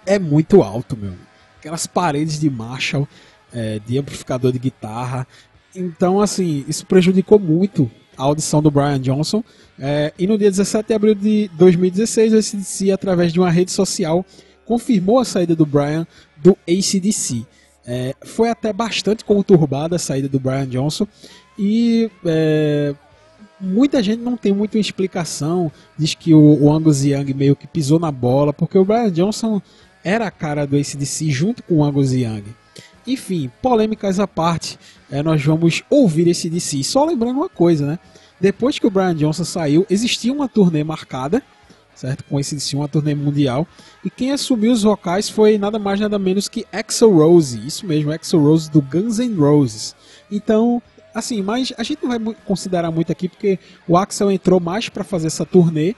é 0.06 0.18
muito 0.18 0.62
alto, 0.62 0.96
meu. 0.96 1.14
Aquelas 1.58 1.86
paredes 1.86 2.38
de 2.38 2.48
Marshall, 2.50 3.08
é, 3.52 3.80
de 3.86 3.98
amplificador 3.98 4.52
de 4.52 4.58
guitarra. 4.58 5.26
Então, 5.74 6.20
assim, 6.20 6.64
isso 6.68 6.86
prejudicou 6.86 7.38
muito 7.38 7.90
a 8.16 8.22
audição 8.22 8.62
do 8.62 8.70
Brian 8.70 9.00
Johnson. 9.00 9.42
É, 9.78 10.12
e 10.18 10.26
no 10.26 10.38
dia 10.38 10.50
17 10.50 10.88
de 10.88 10.94
abril 10.94 11.14
de 11.14 11.50
2016, 11.54 12.32
o 12.32 12.38
ACDC, 12.38 12.92
através 12.92 13.32
de 13.32 13.40
uma 13.40 13.50
rede 13.50 13.72
social, 13.72 14.24
confirmou 14.64 15.18
a 15.18 15.24
saída 15.24 15.54
do 15.56 15.66
Brian 15.66 16.06
do 16.36 16.56
ACDC. 16.68 17.46
É, 17.86 18.14
foi 18.24 18.48
até 18.48 18.72
bastante 18.72 19.24
conturbada 19.24 19.96
a 19.96 19.98
saída 19.98 20.28
do 20.28 20.40
Brian 20.40 20.66
Johnson 20.66 21.06
e 21.58 22.10
é, 22.24 22.94
muita 23.60 24.02
gente 24.02 24.20
não 24.20 24.36
tem 24.36 24.52
muita 24.52 24.78
explicação. 24.78 25.70
Diz 25.96 26.14
que 26.14 26.34
o, 26.34 26.62
o, 26.62 26.72
Angus 26.72 27.04
Young 27.04 27.32
meio 27.34 27.56
que 27.56 27.66
pisou 27.66 27.98
na 27.98 28.10
bola, 28.10 28.52
porque 28.52 28.78
o 28.78 28.84
Brian 28.84 29.10
Johnson 29.10 29.60
era 30.02 30.26
a 30.26 30.30
cara 30.30 30.66
do 30.66 30.76
ACDC 30.76 31.30
junto 31.30 31.62
com 31.62 31.76
o 31.76 31.84
Angus 31.84 32.12
Young. 32.12 32.44
Enfim, 33.06 33.50
polêmicas 33.60 34.18
à 34.18 34.26
parte, 34.26 34.78
é, 35.10 35.22
nós 35.22 35.44
vamos 35.44 35.82
ouvir 35.90 36.26
esse 36.26 36.48
DC. 36.48 36.82
Só 36.82 37.04
lembrando 37.04 37.36
uma 37.36 37.48
coisa, 37.48 37.86
né? 37.86 37.98
Depois 38.40 38.78
que 38.78 38.86
o 38.86 38.90
Brian 38.90 39.14
Johnson 39.14 39.44
saiu, 39.44 39.86
existia 39.88 40.32
uma 40.32 40.48
turnê 40.48 40.82
marcada, 40.82 41.42
certo? 41.94 42.24
Com 42.24 42.38
esse 42.38 42.54
DC, 42.54 42.76
uma 42.76 42.88
turnê 42.88 43.14
mundial. 43.14 43.66
E 44.04 44.10
quem 44.10 44.32
assumiu 44.32 44.72
os 44.72 44.82
vocais 44.82 45.28
foi 45.28 45.58
nada 45.58 45.78
mais 45.78 46.00
nada 46.00 46.18
menos 46.18 46.48
que 46.48 46.66
Axel 46.72 47.12
Rose. 47.12 47.64
Isso 47.66 47.86
mesmo, 47.86 48.12
Axel 48.12 48.40
Rose 48.40 48.70
do 48.70 48.80
Guns 48.80 49.18
N' 49.18 49.36
Roses. 49.36 49.94
Então, 50.30 50.82
assim, 51.14 51.42
mas 51.42 51.72
a 51.78 51.82
gente 51.82 52.02
não 52.02 52.10
vai 52.10 52.34
considerar 52.44 52.90
muito 52.90 53.12
aqui 53.12 53.28
porque 53.28 53.58
o 53.86 53.96
Axel 53.96 54.30
entrou 54.30 54.60
mais 54.60 54.88
para 54.88 55.04
fazer 55.04 55.28
essa 55.28 55.46
turnê 55.46 55.94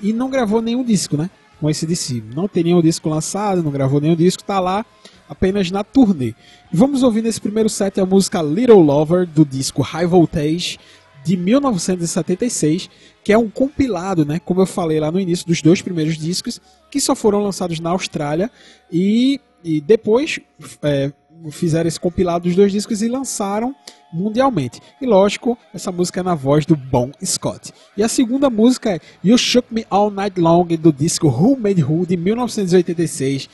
e 0.00 0.12
não 0.12 0.30
gravou 0.30 0.60
nenhum 0.62 0.82
disco, 0.82 1.16
né? 1.16 1.30
Com 1.60 1.70
esse 1.70 1.86
DC. 1.86 2.22
Não 2.34 2.48
tem 2.48 2.64
nenhum 2.64 2.82
disco 2.82 3.08
lançado, 3.08 3.62
não 3.62 3.70
gravou 3.70 4.00
nenhum 4.00 4.16
disco, 4.16 4.42
tá 4.42 4.58
lá 4.58 4.84
apenas 5.28 5.70
na 5.70 5.84
turnê. 5.84 6.34
E 6.72 6.76
vamos 6.76 7.02
ouvir 7.02 7.22
nesse 7.22 7.40
primeiro 7.40 7.68
set 7.68 8.00
a 8.00 8.06
música 8.06 8.42
Little 8.42 8.80
Lover 8.80 9.26
do 9.26 9.44
disco 9.44 9.82
High 9.82 10.06
Voltage 10.06 10.78
de 11.24 11.36
1976, 11.36 12.90
que 13.22 13.32
é 13.32 13.38
um 13.38 13.48
compilado, 13.48 14.24
né, 14.24 14.38
como 14.38 14.60
eu 14.60 14.66
falei 14.66 15.00
lá 15.00 15.10
no 15.10 15.18
início 15.18 15.46
dos 15.46 15.62
dois 15.62 15.80
primeiros 15.80 16.18
discos, 16.18 16.60
que 16.90 17.00
só 17.00 17.14
foram 17.14 17.42
lançados 17.42 17.80
na 17.80 17.90
Austrália 17.90 18.50
e, 18.92 19.40
e 19.64 19.80
depois 19.80 20.38
é, 20.82 21.12
fizeram 21.50 21.88
esse 21.88 21.98
compilado 21.98 22.44
dos 22.44 22.56
dois 22.56 22.70
discos 22.70 23.02
e 23.02 23.08
lançaram 23.08 23.74
mundialmente. 24.12 24.80
E 25.00 25.06
lógico, 25.06 25.58
essa 25.72 25.90
música 25.90 26.20
é 26.20 26.22
na 26.22 26.34
voz 26.34 26.64
do 26.64 26.76
Bon 26.76 27.10
Scott. 27.24 27.72
E 27.96 28.02
a 28.02 28.08
segunda 28.08 28.48
música 28.48 28.94
é 28.94 29.00
You 29.24 29.36
Shook 29.36 29.72
Me 29.72 29.86
All 29.90 30.10
Night 30.10 30.38
Long 30.38 30.66
do 30.66 30.92
disco 30.92 31.28
Who 31.28 31.58
Made 31.58 31.82
Who 31.82 32.06
de 32.06 32.16
1986, 32.16 33.48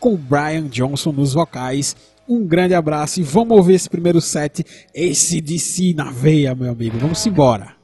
com 0.00 0.16
Brian 0.16 0.68
Johnson 0.68 1.12
nos 1.12 1.34
vocais. 1.34 1.96
Um 2.28 2.44
grande 2.44 2.74
abraço 2.74 3.20
e 3.20 3.22
vamos 3.22 3.56
ouvir 3.56 3.74
esse 3.74 3.88
primeiro 3.88 4.20
set, 4.20 4.64
esse 4.92 5.40
DC 5.40 5.94
na 5.94 6.10
veia, 6.10 6.54
meu 6.54 6.72
amigo. 6.72 6.98
Vamos 6.98 7.24
embora. 7.26 7.75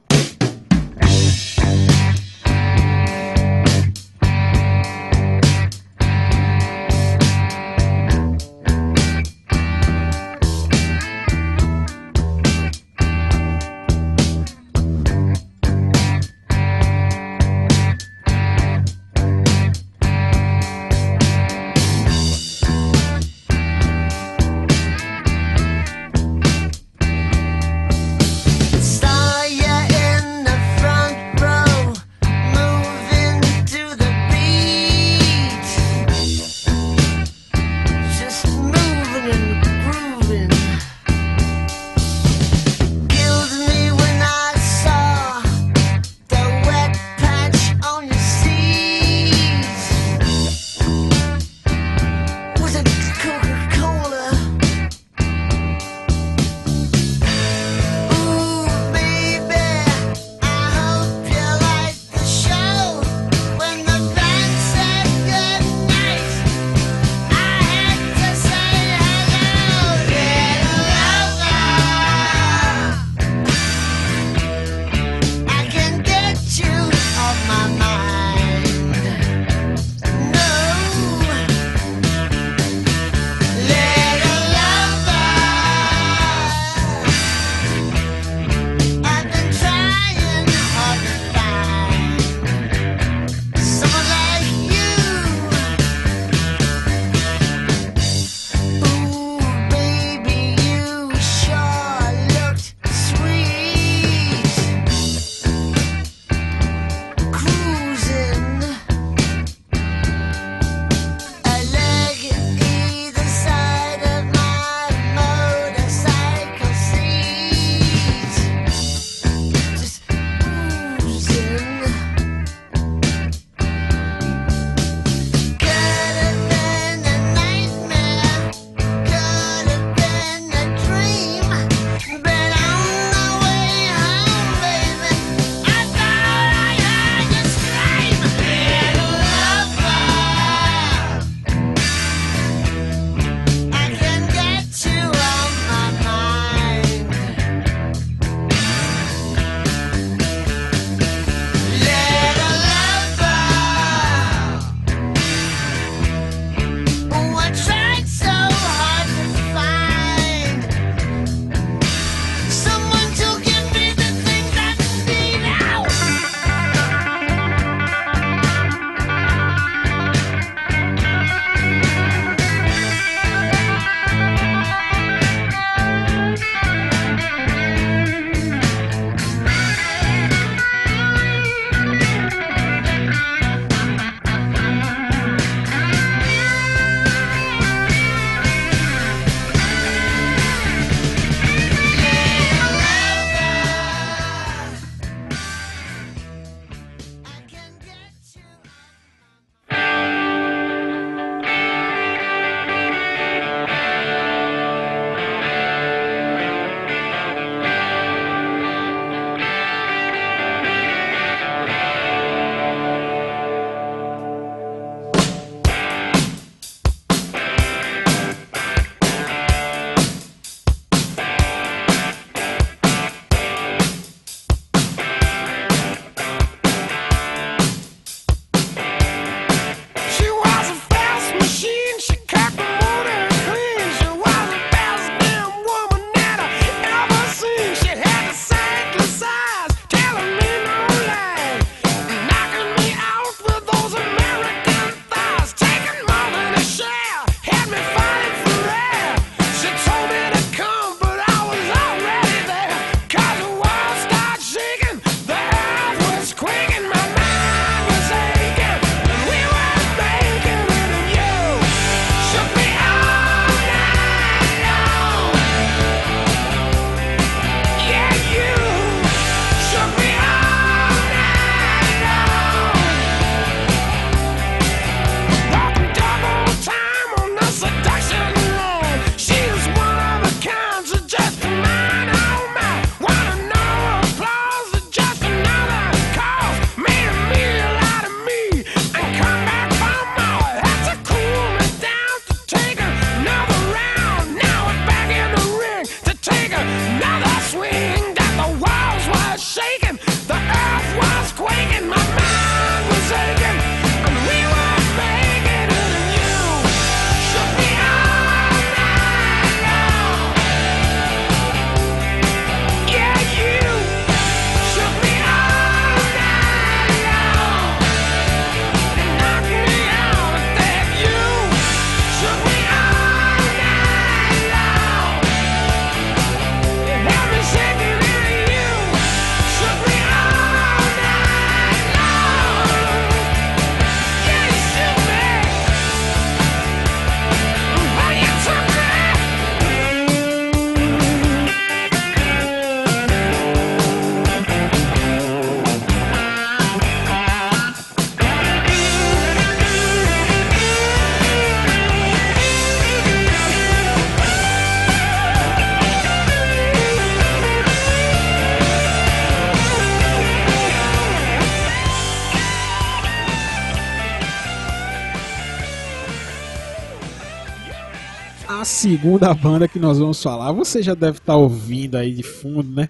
Segunda 368.83 369.33
banda 369.33 369.65
que 369.65 369.79
nós 369.79 369.97
vamos 369.97 370.21
falar, 370.21 370.51
você 370.51 370.83
já 370.83 370.93
deve 370.93 371.17
estar 371.17 371.37
ouvindo 371.37 371.95
aí 371.95 372.11
de 372.11 372.21
fundo, 372.21 372.69
né? 372.69 372.89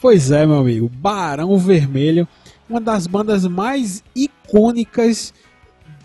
Pois 0.00 0.30
é, 0.30 0.46
meu 0.46 0.58
amigo, 0.58 0.88
Barão 0.88 1.58
Vermelho, 1.58 2.26
uma 2.70 2.80
das 2.80 3.08
bandas 3.08 3.44
mais 3.44 4.04
icônicas 4.14 5.34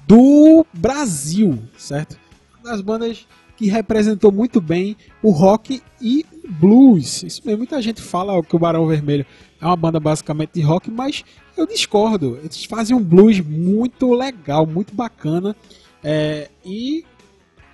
do 0.07 0.65
Brasil, 0.73 1.59
certo? 1.77 2.17
Uma 2.55 2.71
das 2.71 2.81
bandas 2.81 3.27
que 3.55 3.67
representou 3.67 4.31
muito 4.31 4.59
bem 4.59 4.97
o 5.21 5.29
rock 5.29 5.79
e 6.01 6.25
blues. 6.59 7.21
Isso 7.21 7.43
mesmo, 7.45 7.59
muita 7.59 7.79
gente 7.83 8.01
fala 8.01 8.41
que 8.41 8.55
o 8.55 8.59
Barão 8.59 8.87
Vermelho 8.87 9.27
é 9.61 9.65
uma 9.67 9.75
banda 9.75 9.99
basicamente 9.99 10.53
de 10.55 10.61
rock, 10.61 10.89
mas 10.89 11.23
eu 11.55 11.67
discordo. 11.67 12.39
Eles 12.41 12.65
fazem 12.65 12.97
um 12.97 13.03
blues 13.03 13.39
muito 13.39 14.11
legal, 14.11 14.65
muito 14.65 14.91
bacana. 14.95 15.55
É, 16.03 16.49
e 16.65 17.05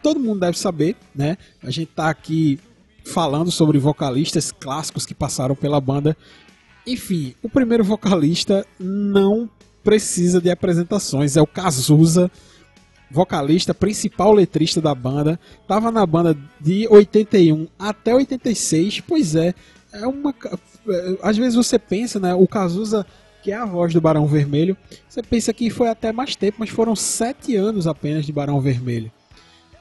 todo 0.02 0.20
mundo 0.20 0.40
deve 0.40 0.58
saber, 0.58 0.96
né? 1.14 1.38
A 1.64 1.70
gente 1.70 1.92
tá 1.96 2.10
aqui 2.10 2.60
falando 3.06 3.52
sobre 3.52 3.78
vocalistas 3.80 4.52
clássicos 4.52 5.06
que 5.06 5.14
passaram 5.14 5.56
pela 5.56 5.82
banda. 5.82 6.16
Enfim, 6.86 7.36
o 7.42 7.50
primeiro 7.50 7.84
vocalista 7.84 8.66
não 8.80 9.50
precisa 9.84 10.42
de 10.42 10.50
apresentações, 10.50 11.38
é 11.38 11.42
o 11.42 11.48
Cazuza, 11.48 12.30
vocalista, 13.10 13.74
principal 13.74 14.34
letrista 14.34 14.82
da 14.82 14.94
banda. 14.94 15.40
Tava 15.68 15.92
na 15.92 16.06
banda 16.06 16.38
de 16.60 16.88
81 16.90 17.68
até 17.78 18.14
86, 18.14 19.02
pois 19.02 19.36
é, 19.36 19.54
é 19.94 20.06
uma 20.06 20.34
às 21.22 21.38
vezes 21.38 21.56
você 21.56 21.78
pensa, 21.78 22.20
né, 22.20 22.34
o 22.34 22.48
Cazuza 22.48 23.06
que 23.42 23.52
é 23.52 23.56
a 23.56 23.66
voz 23.66 23.94
do 23.94 24.02
Barão 24.02 24.26
Vermelho, 24.26 24.76
você 25.08 25.24
pensa 25.24 25.54
que 25.54 25.70
foi 25.70 25.88
até 25.88 26.12
mais 26.12 26.36
tempo, 26.36 26.58
mas 26.60 26.70
foram 26.70 26.96
sete 26.96 27.56
anos 27.56 27.88
apenas 27.88 28.26
de 28.26 28.34
Barão 28.34 28.60
Vermelho. 28.60 29.12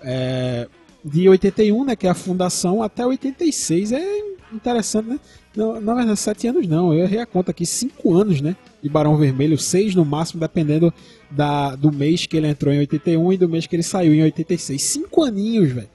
É, 0.03 0.69
de 1.05 1.29
81, 1.29 1.85
né, 1.85 1.97
que 1.97 2.07
é 2.07 2.11
a 2.11 2.15
fundação, 2.15 2.83
até 2.83 3.07
86. 3.07 3.93
É 3.93 4.19
interessante, 4.53 5.09
né? 5.09 5.21
Não, 5.57 5.81
na 5.81 5.95
verdade, 5.95 6.19
7 6.19 6.49
anos 6.49 6.67
não, 6.69 6.93
eu 6.93 7.05
errei 7.05 7.19
a 7.19 7.27
conta 7.27 7.51
aqui, 7.51 7.67
5 7.67 8.15
anos, 8.15 8.41
né? 8.41 8.57
De 8.83 8.89
Barão 8.89 9.17
Vermelho, 9.17 9.59
6 9.59 9.95
no 9.95 10.05
máximo, 10.05 10.41
dependendo 10.41 10.93
da, 11.31 11.75
do 11.75 11.93
mês 11.93 12.27
que 12.27 12.37
ele 12.37 12.47
entrou 12.47 12.73
em 12.73 12.79
81 12.79 13.33
e 13.33 13.37
do 13.37 13.49
mês 13.49 13.67
que 13.67 13.75
ele 13.75 13.83
saiu 13.83 14.15
em 14.15 14.23
86. 14.23 14.81
5 14.81 15.23
aninhos, 15.25 15.73
velho, 15.73 15.89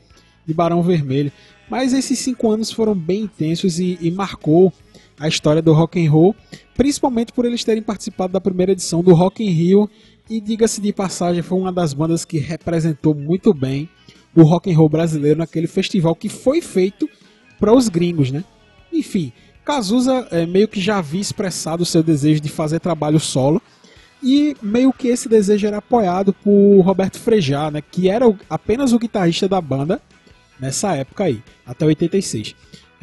de 0.46 0.54
Barão 0.54 0.82
Vermelho. 0.82 1.32
Mas 1.70 1.94
esses 1.94 2.20
5 2.20 2.52
anos 2.52 2.72
foram 2.72 2.94
bem 2.94 3.22
intensos 3.22 3.80
e, 3.80 3.98
e 4.02 4.12
marcou 4.12 4.74
a 5.24 5.28
história 5.30 5.62
do 5.62 5.72
rock 5.72 6.06
and 6.06 6.12
roll, 6.12 6.36
principalmente 6.76 7.32
por 7.32 7.46
eles 7.46 7.64
terem 7.64 7.82
participado 7.82 8.34
da 8.34 8.42
primeira 8.42 8.74
edição 8.74 9.02
do 9.02 9.14
Rock 9.14 9.42
in 9.42 9.50
Rio 9.50 9.90
e 10.30 10.42
diga-se 10.42 10.82
de 10.82 10.92
passagem, 10.92 11.42
foi 11.42 11.58
uma 11.58 11.72
das 11.72 11.94
bandas 11.94 12.26
que 12.26 12.38
representou 12.40 13.16
muito 13.16 13.54
bem 13.54 13.90
o 14.36 14.44
rock 14.44 14.70
and 14.70 14.76
roll 14.76 14.90
brasileiro 14.90 15.40
naquele 15.40 15.68
festival 15.68 16.14
que 16.14 16.28
foi 16.28 16.62
feito 16.62 17.10
para 17.58 17.74
os 17.74 17.88
gringos, 17.88 18.32
né? 18.32 18.44
Enfim, 18.92 19.32
Cazuza 19.64 20.28
é, 20.30 20.46
meio 20.46 20.68
que 20.68 20.82
já 20.82 20.98
havia 20.98 21.22
expressado 21.22 21.84
o 21.84 21.86
seu 21.86 22.04
desejo 22.04 22.42
de 22.42 22.50
fazer 22.50 22.82
trabalho 22.82 23.20
solo 23.20 23.62
e 24.22 24.58
meio 24.62 24.92
que 24.92 25.08
esse 25.08 25.30
desejo 25.30 25.66
era 25.66 25.78
apoiado 25.78 26.34
por 26.34 26.82
Roberto 26.82 27.18
Frejá, 27.18 27.72
né? 27.72 27.82
Que 27.82 28.10
era 28.10 28.28
o, 28.28 28.38
apenas 28.50 28.92
o 28.92 29.00
guitarrista 29.00 29.48
da 29.48 29.62
banda 29.62 30.02
nessa 30.60 30.94
época 30.98 31.24
aí, 31.24 31.42
até 31.66 31.86
86. 31.86 32.56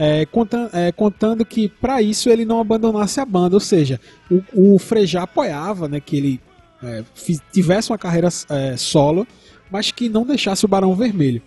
É, 0.03 0.25
contando, 0.25 0.71
é, 0.75 0.91
contando, 0.93 1.45
que 1.45 1.69
para 1.69 2.01
isso 2.01 2.31
ele 2.31 2.47
não 2.47 2.59
abandonasse 2.59 3.21
a 3.21 3.25
banda, 3.27 3.55
ou 3.55 3.61
seja, 3.61 4.01
o, 4.31 4.75
o 4.75 4.79
Frejá 4.79 5.25
apoiava 5.25 5.89
né, 5.89 6.01
que 6.01 6.17
ele 6.17 6.41
é, 6.83 7.05
tivesse 7.53 7.91
uma 7.91 7.99
carreira 7.99 8.29
é, 8.49 8.79
solo 8.79 9.27
mas 9.71 9.91
que 9.91 10.09
não 10.09 10.27
deixasse 10.27 10.65
o 10.65 10.69
Barão 10.69 10.95
Vermelho. 10.95 11.41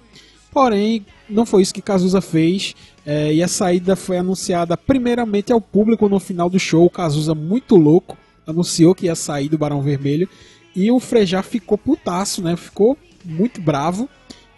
Porém, 0.51 1.05
não 1.29 1.45
foi 1.45 1.63
isso 1.63 1.73
que 1.73 1.81
Cazuza 1.81 2.21
fez, 2.21 2.75
é, 3.05 3.33
e 3.33 3.43
a 3.43 3.47
saída 3.47 3.95
foi 3.95 4.17
anunciada 4.17 4.77
primeiramente 4.77 5.51
ao 5.51 5.59
público 5.59 6.07
no 6.07 6.19
final 6.19 6.49
do 6.49 6.59
show. 6.59 6.89
Cazuza, 6.89 7.35
muito 7.35 7.75
louco, 7.75 8.17
anunciou 8.45 8.95
que 8.95 9.07
ia 9.07 9.15
sair 9.15 9.49
do 9.49 9.57
Barão 9.57 9.81
Vermelho, 9.81 10.29
e 10.75 10.89
o 10.89 10.99
Frejá 10.99 11.43
ficou 11.43 11.77
putaço, 11.77 12.41
né? 12.41 12.55
ficou 12.55 12.97
muito 13.25 13.59
bravo, 13.61 14.07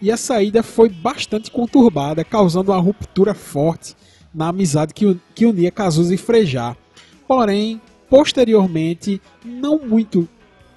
e 0.00 0.10
a 0.10 0.16
saída 0.16 0.62
foi 0.62 0.88
bastante 0.88 1.50
conturbada, 1.50 2.24
causando 2.24 2.72
uma 2.72 2.80
ruptura 2.80 3.34
forte 3.34 3.94
na 4.34 4.48
amizade 4.48 4.92
que, 4.92 5.18
que 5.34 5.46
unia 5.46 5.70
Cazuza 5.70 6.14
e 6.14 6.18
Frejá. 6.18 6.76
Porém, 7.26 7.80
posteriormente, 8.08 9.20
não 9.44 9.78
muito 9.78 10.28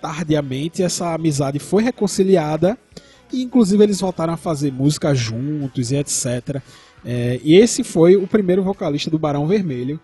tardiamente 0.02 0.82
essa 0.82 1.14
amizade 1.14 1.60
foi 1.60 1.84
reconciliada 1.84 2.78
e 3.32 3.44
inclusive 3.44 3.84
eles 3.84 4.00
voltaram 4.00 4.34
a 4.34 4.38
fazer 4.38 4.72
música 4.72 5.14
juntos 5.14 5.92
e 5.92 5.98
etc. 5.98 6.62
É, 7.04 7.40
e 7.44 7.56
esse 7.56 7.84
foi 7.84 8.16
o 8.16 8.26
primeiro 8.26 8.64
vocalista 8.64 9.10
do 9.10 9.20
Barão 9.20 9.46
Vermelho, 9.46 10.00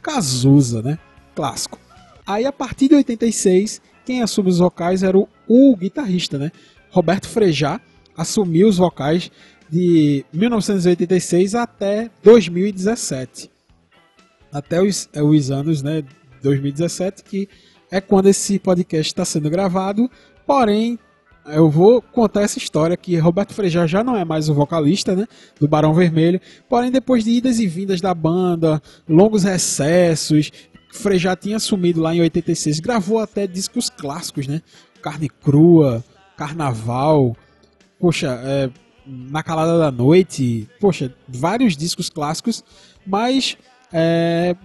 Cazuza, 0.00 0.80
né? 0.80 0.98
Clássico. 1.34 1.78
Aí 2.26 2.46
a 2.46 2.52
partir 2.52 2.88
de 2.88 2.94
86, 2.94 3.82
quem 4.04 4.22
assume 4.22 4.50
os 4.50 4.58
vocais 4.58 5.02
era 5.02 5.18
o, 5.18 5.28
o 5.48 5.76
guitarrista, 5.76 6.38
né? 6.38 6.50
Roberto 6.90 7.28
Frejá 7.28 7.80
assumiu 8.20 8.68
os 8.68 8.76
vocais 8.76 9.30
de 9.70 10.24
1986 10.32 11.54
até 11.54 12.10
2017. 12.22 13.50
Até 14.52 14.82
os, 14.82 15.08
os 15.14 15.50
anos, 15.50 15.82
né, 15.82 16.04
2017 16.42 17.24
que 17.24 17.48
é 17.90 18.00
quando 18.00 18.28
esse 18.28 18.58
podcast 18.58 19.10
está 19.10 19.24
sendo 19.24 19.48
gravado. 19.48 20.10
Porém, 20.46 20.98
eu 21.46 21.70
vou 21.70 22.02
contar 22.02 22.42
essa 22.42 22.58
história 22.58 22.96
que 22.96 23.16
Roberto 23.16 23.54
Frejá 23.54 23.86
já 23.86 24.04
não 24.04 24.16
é 24.16 24.24
mais 24.24 24.48
o 24.50 24.54
vocalista, 24.54 25.16
né, 25.16 25.26
do 25.58 25.66
Barão 25.66 25.94
Vermelho. 25.94 26.40
Porém, 26.68 26.90
depois 26.90 27.24
de 27.24 27.30
idas 27.30 27.58
e 27.58 27.66
vindas 27.66 28.02
da 28.02 28.12
banda, 28.12 28.82
longos 29.08 29.44
recessos, 29.44 30.52
Frejá 30.92 31.34
tinha 31.34 31.56
assumido 31.56 32.00
lá 32.02 32.14
em 32.14 32.20
86, 32.20 32.80
gravou 32.80 33.18
até 33.18 33.46
discos 33.46 33.88
clássicos, 33.88 34.46
né? 34.46 34.60
Carne 35.00 35.28
Crua, 35.28 36.04
Carnaval, 36.36 37.34
poxa, 38.00 38.40
é, 38.42 38.70
Na 39.06 39.42
Calada 39.42 39.78
da 39.78 39.90
Noite, 39.90 40.68
poxa, 40.80 41.14
vários 41.28 41.76
discos 41.76 42.08
clássicos, 42.08 42.64
mas 43.06 43.56
é, 43.92 44.56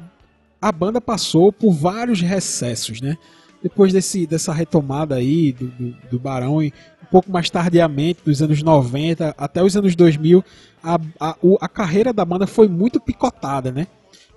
a 0.61 0.71
banda 0.71 1.01
passou 1.01 1.51
por 1.51 1.71
vários 1.73 2.21
recessos, 2.21 3.01
né? 3.01 3.17
Depois 3.61 3.91
desse, 3.91 4.25
dessa 4.25 4.53
retomada 4.53 5.15
aí 5.15 5.51
do, 5.51 5.67
do, 5.67 5.95
do 6.11 6.19
Barão, 6.19 6.61
e 6.61 6.73
um 7.03 7.07
pouco 7.11 7.31
mais 7.31 7.49
tardiamente, 7.49 8.21
nos 8.25 8.41
anos 8.41 8.61
90 8.61 9.35
até 9.37 9.63
os 9.63 9.75
anos 9.75 9.95
2000, 9.95 10.43
a, 10.83 10.99
a, 11.19 11.35
a 11.61 11.67
carreira 11.67 12.13
da 12.13 12.23
banda 12.23 12.47
foi 12.47 12.67
muito 12.67 12.99
picotada, 12.99 13.71
né? 13.71 13.87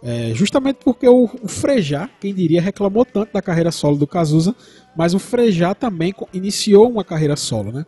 É, 0.02 0.32
justamente 0.32 0.78
porque 0.84 1.08
o, 1.08 1.24
o 1.42 1.48
Frejá, 1.48 2.08
quem 2.20 2.32
diria, 2.32 2.62
reclamou 2.62 3.04
tanto 3.04 3.32
da 3.32 3.42
carreira 3.42 3.72
solo 3.72 3.96
do 3.96 4.06
Cazuza, 4.06 4.54
mas 4.96 5.12
o 5.12 5.18
Frejá 5.18 5.74
também 5.74 6.14
iniciou 6.32 6.88
uma 6.88 7.02
carreira 7.02 7.34
solo, 7.36 7.72
né? 7.72 7.84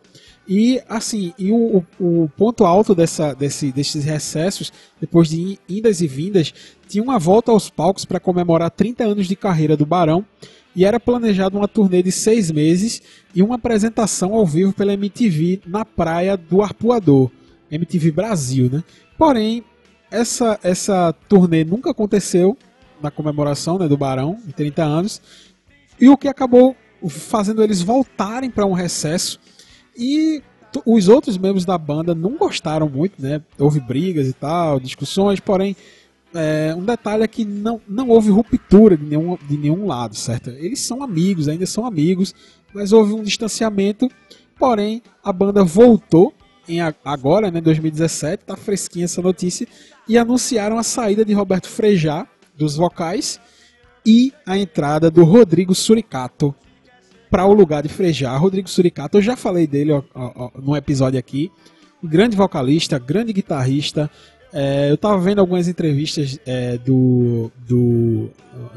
E 0.53 0.83
assim, 0.89 1.33
e 1.39 1.49
o, 1.49 1.81
o, 1.97 2.29
ponto 2.35 2.65
alto 2.65 2.93
dessa, 2.93 3.33
desse, 3.33 3.71
desses 3.71 4.03
recessos, 4.03 4.69
depois 4.99 5.29
de 5.29 5.57
indas 5.69 6.01
e 6.01 6.07
vindas, 6.07 6.53
tinha 6.89 7.01
uma 7.01 7.17
volta 7.17 7.53
aos 7.53 7.69
palcos 7.69 8.03
para 8.03 8.19
comemorar 8.19 8.69
30 8.69 9.01
anos 9.01 9.27
de 9.27 9.35
carreira 9.37 9.77
do 9.77 9.85
Barão 9.85 10.25
e 10.75 10.83
era 10.83 10.99
planejado 10.99 11.57
uma 11.57 11.69
turnê 11.69 12.03
de 12.03 12.11
seis 12.11 12.51
meses 12.51 13.01
e 13.33 13.41
uma 13.41 13.55
apresentação 13.55 14.33
ao 14.33 14.45
vivo 14.45 14.73
pela 14.73 14.91
MTV 14.91 15.61
na 15.65 15.85
praia 15.85 16.35
do 16.35 16.61
Arpoador, 16.61 17.31
MTV 17.71 18.11
Brasil, 18.11 18.69
né? 18.69 18.83
Porém, 19.17 19.63
essa, 20.11 20.59
essa 20.61 21.13
turnê 21.29 21.63
nunca 21.63 21.91
aconteceu 21.91 22.57
na 23.01 23.09
comemoração 23.09 23.79
né, 23.79 23.87
do 23.87 23.95
Barão, 23.95 24.37
de 24.45 24.51
30 24.51 24.83
anos, 24.83 25.21
e 25.97 26.09
o 26.09 26.17
que 26.17 26.27
acabou 26.27 26.75
fazendo 27.07 27.63
eles 27.63 27.81
voltarem 27.81 28.51
para 28.51 28.65
um 28.65 28.73
recesso 28.73 29.39
e 30.01 30.41
os 30.83 31.07
outros 31.07 31.37
membros 31.37 31.63
da 31.63 31.77
banda 31.77 32.15
não 32.15 32.37
gostaram 32.37 32.89
muito, 32.89 33.21
né? 33.21 33.41
Houve 33.59 33.79
brigas 33.79 34.27
e 34.27 34.33
tal, 34.33 34.79
discussões, 34.79 35.39
porém 35.39 35.75
é, 36.33 36.73
um 36.75 36.83
detalhe 36.83 37.23
é 37.23 37.27
que 37.27 37.45
não, 37.45 37.79
não 37.87 38.09
houve 38.09 38.31
ruptura 38.31 38.97
de 38.97 39.03
nenhum, 39.03 39.37
de 39.47 39.57
nenhum 39.57 39.85
lado, 39.85 40.15
certo? 40.15 40.49
Eles 40.49 40.79
são 40.79 41.03
amigos, 41.03 41.47
ainda 41.47 41.65
são 41.65 41.85
amigos, 41.85 42.33
mas 42.73 42.91
houve 42.91 43.13
um 43.13 43.21
distanciamento. 43.21 44.09
Porém, 44.57 45.03
a 45.23 45.31
banda 45.31 45.63
voltou 45.63 46.33
em 46.67 46.79
agora, 47.03 47.51
né, 47.51 47.59
2017, 47.59 48.45
tá 48.45 48.55
fresquinha 48.55 49.05
essa 49.05 49.21
notícia, 49.21 49.67
e 50.07 50.17
anunciaram 50.17 50.77
a 50.77 50.83
saída 50.83 51.25
de 51.25 51.33
Roberto 51.33 51.67
Frejá 51.67 52.27
dos 52.55 52.75
vocais 52.75 53.39
e 54.05 54.33
a 54.45 54.57
entrada 54.57 55.11
do 55.11 55.23
Rodrigo 55.23 55.75
Suricato 55.75 56.55
para 57.31 57.45
o 57.45 57.53
lugar 57.53 57.81
de 57.81 57.89
Frejá. 57.89 58.37
Rodrigo 58.37 58.69
Suricato, 58.69 59.17
eu 59.17 59.21
já 59.21 59.35
falei 59.35 59.65
dele 59.65 59.93
ó, 59.93 60.03
ó, 60.13 60.51
num 60.61 60.75
episódio 60.75 61.17
aqui. 61.17 61.49
Grande 62.03 62.35
vocalista, 62.35 62.99
grande 62.99 63.31
guitarrista, 63.31 64.11
é, 64.51 64.89
eu 64.89 64.95
estava 64.95 65.17
vendo 65.17 65.39
algumas 65.39 65.67
entrevistas 65.67 66.37
é, 66.45 66.77
do, 66.77 67.49
do, 67.67 68.29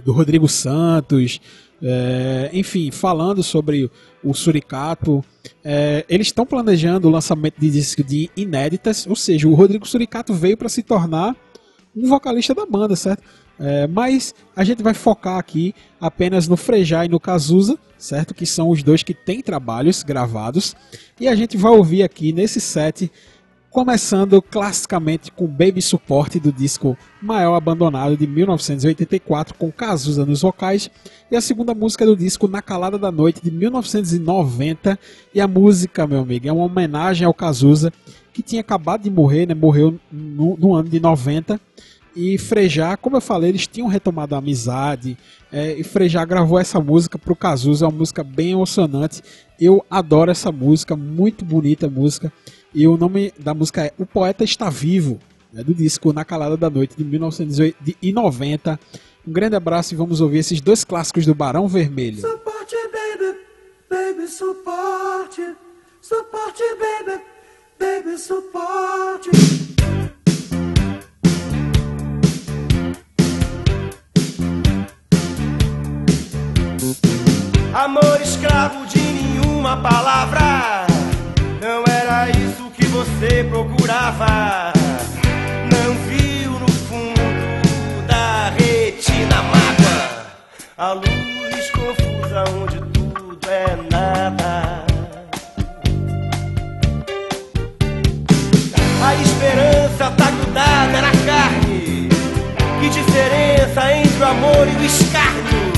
do 0.04 0.12
Rodrigo 0.12 0.48
Santos, 0.48 1.40
É, 1.86 2.48
enfim, 2.52 2.90
falando 2.90 3.42
sobre 3.42 3.90
o 4.22 4.32
Suricato, 4.32 5.22
é, 5.62 6.04
eles 6.08 6.28
estão 6.28 6.46
planejando 6.46 7.08
o 7.08 7.10
lançamento 7.10 7.60
de 7.60 7.68
disco 7.68 8.02
de 8.02 8.30
inéditas, 8.34 9.06
ou 9.06 9.14
seja, 9.14 9.46
o 9.46 9.54
Rodrigo 9.54 9.86
Suricato 9.86 10.32
veio 10.32 10.56
para 10.56 10.70
se 10.70 10.82
tornar 10.82 11.36
um 11.96 12.08
vocalista 12.08 12.54
da 12.54 12.66
banda, 12.66 12.96
certo? 12.96 13.22
É, 13.58 13.86
mas 13.86 14.34
a 14.54 14.64
gente 14.64 14.82
vai 14.82 14.94
focar 14.94 15.38
aqui 15.38 15.74
apenas 16.00 16.48
no 16.48 16.56
Frejá 16.56 17.04
e 17.04 17.08
no 17.08 17.20
Cazuza, 17.20 17.78
certo? 17.96 18.34
Que 18.34 18.44
são 18.44 18.68
os 18.68 18.82
dois 18.82 19.02
que 19.02 19.14
têm 19.14 19.40
trabalhos 19.40 20.02
gravados. 20.02 20.74
E 21.20 21.28
a 21.28 21.34
gente 21.34 21.56
vai 21.56 21.72
ouvir 21.72 22.02
aqui 22.02 22.32
nesse 22.32 22.60
set, 22.60 23.10
começando 23.70 24.42
classicamente 24.42 25.30
com 25.30 25.46
Baby 25.46 25.80
Support 25.80 26.38
do 26.40 26.52
disco 26.52 26.98
Maior 27.22 27.54
Abandonado 27.54 28.16
de 28.16 28.26
1984, 28.26 29.54
com 29.54 29.70
Cazuza 29.70 30.26
nos 30.26 30.42
vocais. 30.42 30.90
E 31.30 31.36
a 31.36 31.40
segunda 31.40 31.74
música 31.74 32.04
do 32.04 32.16
disco 32.16 32.48
Na 32.48 32.60
Calada 32.60 32.98
da 32.98 33.12
Noite 33.12 33.40
de 33.40 33.52
1990. 33.52 34.98
E 35.32 35.40
a 35.40 35.46
música, 35.46 36.06
meu 36.06 36.20
amigo, 36.20 36.48
é 36.48 36.52
uma 36.52 36.64
homenagem 36.64 37.24
ao 37.24 37.34
Cazuza, 37.34 37.92
que 38.34 38.42
tinha 38.42 38.60
acabado 38.60 39.02
de 39.04 39.10
morrer, 39.10 39.46
né? 39.46 39.54
Morreu 39.54 39.98
no, 40.12 40.56
no 40.58 40.74
ano 40.74 40.88
de 40.88 41.00
90 41.00 41.58
e 42.16 42.38
Frejá, 42.38 42.96
como 42.96 43.16
eu 43.16 43.20
falei, 43.20 43.50
eles 43.50 43.66
tinham 43.66 43.88
retomado 43.88 44.34
a 44.34 44.38
amizade. 44.38 45.18
É, 45.50 45.72
e 45.72 45.82
Frejá 45.82 46.24
gravou 46.24 46.58
essa 46.58 46.78
música 46.80 47.18
pro 47.18 47.34
Cazuza, 47.34 47.84
é 47.84 47.88
uma 47.88 47.98
música 47.98 48.22
bem 48.22 48.52
emocionante. 48.52 49.20
Eu 49.60 49.84
adoro 49.90 50.30
essa 50.30 50.52
música, 50.52 50.94
muito 50.94 51.44
bonita 51.44 51.86
a 51.86 51.90
música. 51.90 52.32
E 52.72 52.86
o 52.86 52.96
nome 52.96 53.32
da 53.38 53.52
música 53.52 53.86
é 53.86 53.92
O 53.98 54.06
Poeta 54.06 54.44
Está 54.44 54.70
Vivo, 54.70 55.18
né, 55.52 55.64
do 55.64 55.74
disco 55.74 56.12
Na 56.12 56.24
Calada 56.24 56.56
da 56.56 56.70
Noite 56.70 56.96
de 56.96 57.04
1990. 57.04 58.78
Um 59.26 59.32
grande 59.32 59.56
abraço 59.56 59.94
e 59.94 59.96
vamos 59.96 60.20
ouvir 60.20 60.38
esses 60.38 60.60
dois 60.60 60.84
clássicos 60.84 61.26
do 61.26 61.34
Barão 61.34 61.66
Vermelho. 61.66 62.20
Suporte, 62.20 62.76
baby, 62.92 63.38
baby, 63.90 64.28
suporte. 64.28 65.42
Suporte, 66.00 66.62
baby, 66.78 67.22
baby, 67.78 68.18
suporte. 68.18 69.30
Amor 77.72 78.20
escravo 78.22 78.86
de 78.86 78.98
nenhuma 79.00 79.76
palavra. 79.82 80.86
Não 81.60 81.84
era 81.86 82.28
isso 82.30 82.70
que 82.76 82.84
você 82.86 83.44
procurava. 83.44 84.73
Esperança 100.04 100.10
tá 100.10 100.30
grudada 100.30 101.00
na 101.00 101.12
carne. 101.24 102.08
Que 102.80 102.88
diferença 102.90 103.92
entre 103.92 104.22
o 104.22 104.26
amor 104.26 104.68
e 104.68 104.76
o 104.76 104.84
escárnio? 104.84 105.72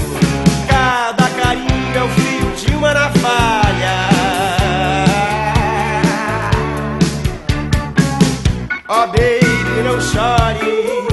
Cada 0.68 1.28
carinho 1.30 1.96
é 1.96 2.02
o 2.02 2.08
fio 2.08 2.50
de 2.56 2.74
uma 2.74 2.92
navalha. 2.94 4.08
Oh 8.88 9.06
baby, 9.08 9.82
não 9.84 10.00
chore. 10.00 11.06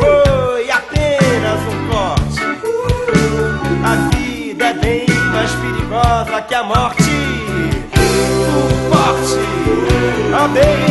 Foi 0.00 0.70
apenas 0.70 1.60
um 1.68 1.88
corte. 1.90 2.40
A 3.84 3.94
vida 4.14 4.64
é 4.66 4.74
bem 4.74 5.06
mais 5.32 5.50
perigosa 5.52 6.42
que 6.42 6.54
a 6.54 6.62
morte. 6.62 7.02
Suporte, 8.90 9.38
oh 10.34 10.48
baby, 10.48 10.89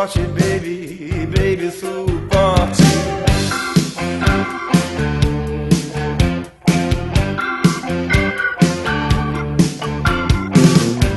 Suporte, 0.00 0.20
baby, 0.28 1.26
baby, 1.26 1.70
suporte. 1.70 2.82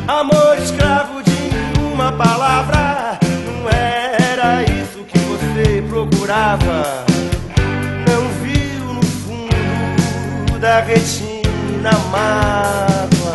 Amor 0.06 0.58
escravo 0.58 1.24
de 1.24 1.80
uma 1.94 2.12
palavra, 2.12 3.18
não 3.46 3.70
era 3.70 4.64
isso 4.64 5.00
que 5.06 5.18
você 5.18 5.82
procurava. 5.88 7.06
Não 8.06 8.28
viu 8.44 8.96
no 8.96 9.02
fundo 9.02 10.60
da 10.60 10.82
retina 10.82 11.92
mágoa. 12.12 13.34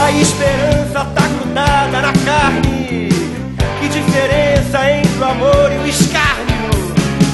A 0.00 0.12
esperança 0.12 0.83
carne. 2.24 3.08
Que 3.80 3.88
diferença 3.88 4.90
entre 4.90 5.18
o 5.18 5.24
amor 5.24 5.72
e 5.72 5.78
o 5.78 5.86
escárnio? 5.86 6.70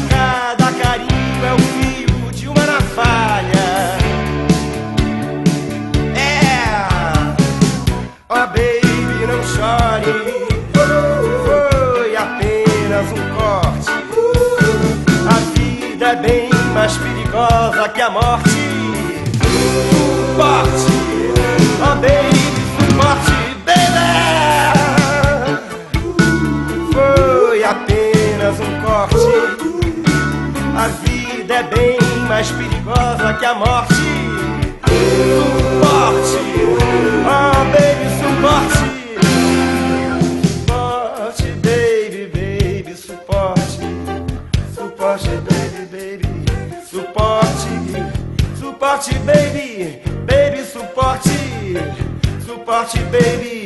Cada 0.09 0.73
carinho 0.73 1.45
é 1.47 1.53
o 1.55 1.59
fio 1.59 2.33
de 2.33 2.49
uma 2.49 2.67
navalha. 2.67 3.99
É, 6.17 6.75
oh 8.29 8.47
baby, 8.47 9.27
não 9.27 9.43
chore. 9.45 10.13
Foi 10.75 12.17
apenas 12.17 13.07
um 13.13 13.25
corte. 13.37 13.91
A 15.29 15.39
vida 15.57 16.07
é 16.09 16.17
bem 16.17 16.51
mais 16.75 16.97
perigosa 16.97 17.89
que 17.89 18.01
a 18.01 18.11
morte. 18.11 18.50
Que 33.39 33.47
a 33.47 33.55
morte. 33.55 33.95
Suporte, 35.61 36.39
oh 37.27 37.65
baby, 37.73 38.07
suporte. 38.21 38.79
Suporte, 40.67 41.49
baby, 41.63 42.27
baby, 42.33 42.95
suporte. 42.95 43.85
Suporte, 44.75 45.35
baby, 45.49 45.83
baby, 45.91 46.29
suporte. 46.91 47.69
Suporte, 48.59 49.15
baby, 49.25 50.01
baby, 50.27 50.65
suporte. 50.65 51.39
Suporte, 52.45 53.01
baby, 53.11 53.60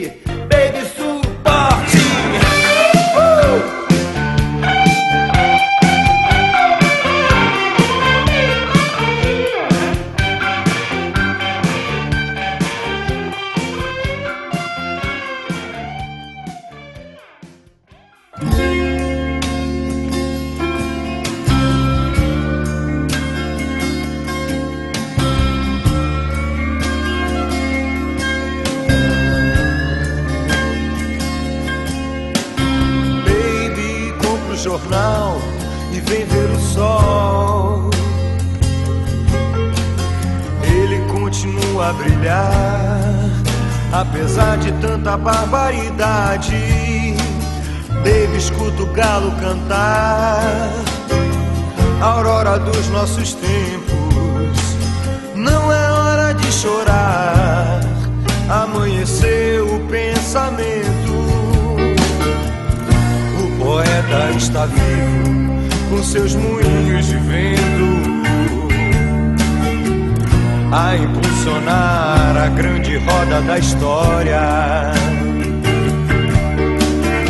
história. 73.85 74.93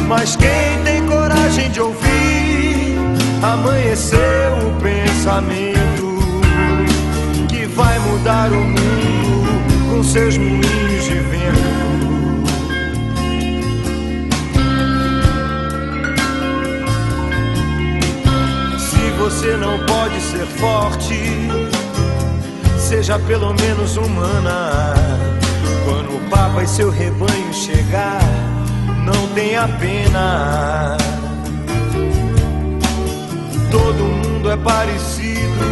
Mas 0.06 0.36
quem 0.36 0.84
tem 0.84 1.04
coragem 1.06 1.70
de 1.70 1.80
ouvir, 1.80 2.96
amanheceu 3.42 4.18
o 4.68 4.80
pensamento 4.80 6.18
que 7.48 7.66
vai 7.66 7.98
mudar 7.98 8.52
o 8.52 8.64
mundo 8.64 9.90
com 9.90 10.02
seus 10.04 10.38
moinhos 10.38 11.04
de 11.04 11.18
vento. 11.18 12.44
Se 18.78 19.10
você 19.18 19.56
não 19.56 19.78
pode 19.86 20.20
ser 20.20 20.46
forte, 20.46 21.18
seja 22.78 23.18
pelo 23.18 23.52
menos 23.54 23.96
humana. 23.96 25.33
E 26.62 26.66
seu 26.66 26.88
rebanho 26.90 27.52
chegar, 27.52 28.22
não 29.04 29.28
tenha 29.34 29.68
pena. 29.68 30.96
Todo 33.70 34.02
mundo 34.02 34.50
é 34.50 34.56
parecido 34.56 35.64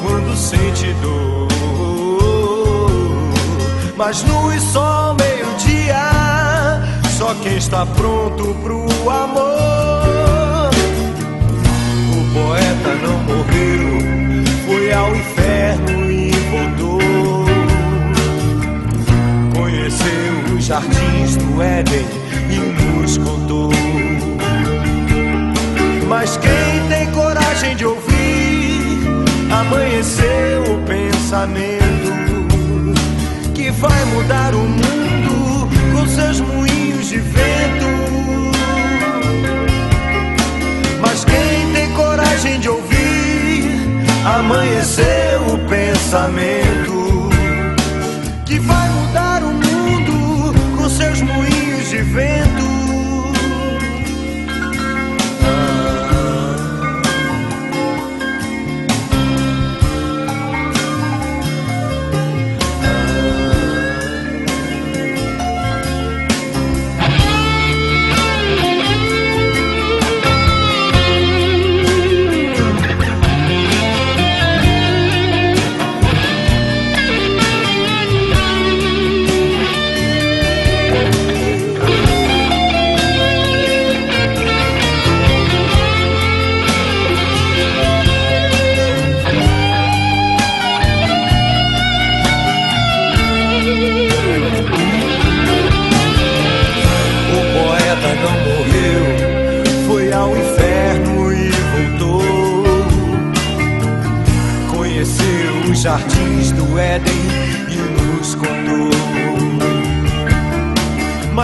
quando 0.00 0.36
sente 0.36 0.92
dor. 1.02 1.48
Mas 3.96 4.22
e 4.52 4.60
só 4.60 5.16
meio-dia, 5.18 5.98
só 7.18 7.34
quem 7.42 7.56
está 7.56 7.84
pronto 7.84 8.54
pro 8.62 8.86
amor. 9.10 10.23
Do 21.54 21.62
Éden 21.62 22.06
e 22.50 22.58
nos 22.82 23.16
contou. 23.18 23.70
Mas 26.08 26.36
quem 26.36 26.88
tem 26.88 27.10
coragem 27.12 27.76
de 27.76 27.86
ouvir, 27.86 28.98
amanheceu 29.50 30.62
o 30.74 30.78
pensamento 30.84 32.12
que 33.54 33.70
vai 33.70 34.04
mudar 34.06 34.54
o 34.54 34.58
mundo 34.58 35.68
com 35.92 36.06
seus 36.06 36.40
moinhos 36.40 37.06
de 37.06 37.18
vento. 37.18 37.86
Mas 41.00 41.24
quem 41.24 41.72
tem 41.72 41.92
coragem 41.94 42.58
de 42.60 42.68
ouvir, 42.68 43.80
amanheceu 44.24 45.40
o 45.52 45.58
pensamento 45.68 46.93
moinhos 52.12 52.43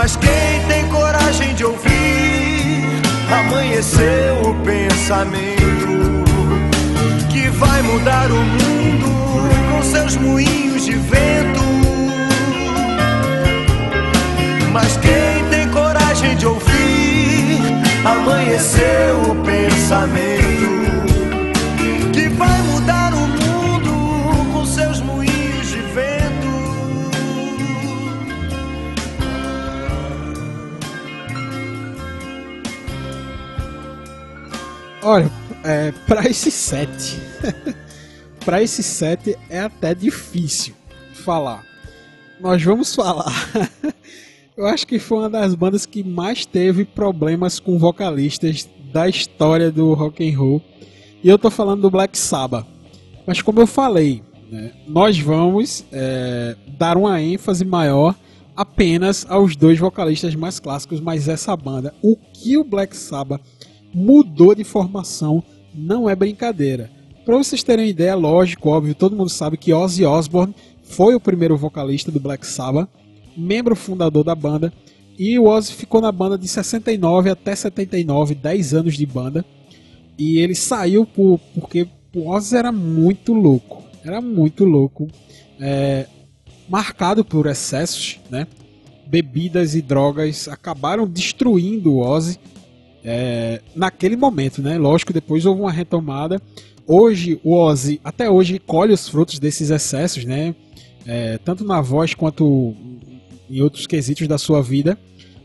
Mas 0.01 0.15
quem 0.15 0.65
tem 0.67 0.87
coragem 0.87 1.53
de 1.53 1.63
ouvir, 1.63 2.81
amanheceu 3.29 4.41
o 4.49 4.55
pensamento 4.65 6.25
que 7.29 7.47
vai 7.49 7.83
mudar 7.83 8.31
o 8.31 8.35
mundo 8.35 9.07
com 9.71 9.83
seus 9.83 10.15
moinhos 10.15 10.85
de 10.85 10.93
vento. 10.93 11.30
Olha, 35.11 35.29
é, 35.65 35.91
para 36.07 36.29
esse 36.29 36.49
set, 36.49 37.19
para 38.45 38.63
esse 38.63 38.81
set 38.81 39.37
é 39.49 39.59
até 39.59 39.93
difícil 39.93 40.73
falar. 41.13 41.65
Nós 42.39 42.63
vamos 42.63 42.95
falar. 42.95 43.29
Eu 44.55 44.67
acho 44.67 44.87
que 44.87 44.99
foi 44.99 45.17
uma 45.17 45.29
das 45.29 45.53
bandas 45.53 45.85
que 45.85 46.01
mais 46.01 46.45
teve 46.45 46.85
problemas 46.85 47.59
com 47.59 47.77
vocalistas 47.77 48.69
da 48.93 49.09
história 49.09 49.69
do 49.69 49.93
rock 49.93 50.25
and 50.25 50.37
roll. 50.37 50.61
E 51.21 51.27
eu 51.27 51.37
tô 51.37 51.49
falando 51.49 51.81
do 51.81 51.89
Black 51.89 52.17
Sabbath. 52.17 52.65
Mas 53.25 53.41
como 53.41 53.59
eu 53.59 53.67
falei, 53.67 54.21
né, 54.49 54.71
nós 54.87 55.17
vamos 55.19 55.85
é, 55.91 56.55
dar 56.77 56.95
uma 56.97 57.21
ênfase 57.21 57.65
maior 57.65 58.15
apenas 58.55 59.25
aos 59.29 59.55
dois 59.55 59.79
vocalistas 59.79 60.35
mais 60.35 60.59
clássicos, 60.59 60.99
mas 60.99 61.27
essa 61.27 61.55
banda, 61.55 61.93
o 62.01 62.15
que 62.15 62.57
o 62.57 62.63
Black 62.63 62.95
Sabbath 62.95 63.41
mudou 63.93 64.55
de 64.55 64.63
formação 64.63 65.43
não 65.73 66.09
é 66.09 66.15
brincadeira. 66.15 66.89
Para 67.25 67.37
vocês 67.37 67.63
terem 67.63 67.85
uma 67.85 67.91
ideia, 67.91 68.15
lógico, 68.15 68.69
óbvio, 68.69 68.95
todo 68.95 69.15
mundo 69.15 69.29
sabe 69.29 69.57
que 69.57 69.73
Ozzy 69.73 70.05
Osbourne 70.05 70.55
foi 70.83 71.15
o 71.15 71.19
primeiro 71.19 71.55
vocalista 71.55 72.11
do 72.11 72.19
Black 72.19 72.45
Sabbath, 72.45 72.89
membro 73.37 73.75
fundador 73.75 74.23
da 74.23 74.35
banda, 74.35 74.73
e 75.17 75.37
o 75.37 75.45
Ozzy 75.45 75.73
ficou 75.73 76.01
na 76.01 76.11
banda 76.11 76.37
de 76.37 76.47
69 76.47 77.29
até 77.29 77.55
79, 77.55 78.35
10 78.35 78.73
anos 78.73 78.97
de 78.97 79.05
banda. 79.05 79.45
E 80.17 80.39
ele 80.39 80.55
saiu 80.55 81.05
por, 81.05 81.39
porque 81.53 81.87
o 82.15 82.29
Ozzy 82.29 82.55
era 82.57 82.71
muito 82.71 83.33
louco, 83.33 83.83
era 84.03 84.19
muito 84.19 84.65
louco, 84.65 85.07
é, 85.59 86.07
marcado 86.67 87.23
por 87.23 87.45
excessos, 87.45 88.19
né? 88.29 88.47
Bebidas 89.05 89.75
e 89.75 89.81
drogas 89.81 90.47
acabaram 90.47 91.05
destruindo 91.05 91.93
o 91.93 91.99
Ozzy 91.99 92.39
é, 93.03 93.61
naquele 93.75 94.15
momento, 94.15 94.61
né? 94.61 94.77
Lógico, 94.77 95.13
depois 95.13 95.45
houve 95.45 95.61
uma 95.61 95.71
retomada. 95.71 96.41
Hoje, 96.85 97.39
o 97.43 97.53
Ozzy, 97.55 97.99
até 98.03 98.29
hoje, 98.29 98.59
colhe 98.59 98.93
os 98.93 99.07
frutos 99.07 99.39
desses 99.39 99.69
excessos, 99.69 100.25
né? 100.25 100.55
É, 101.05 101.37
tanto 101.39 101.63
na 101.63 101.81
voz 101.81 102.13
quanto 102.13 102.75
em 103.49 103.61
outros 103.61 103.87
quesitos 103.87 104.27
da 104.27 104.37
sua 104.37 104.61
vida. 104.61 104.97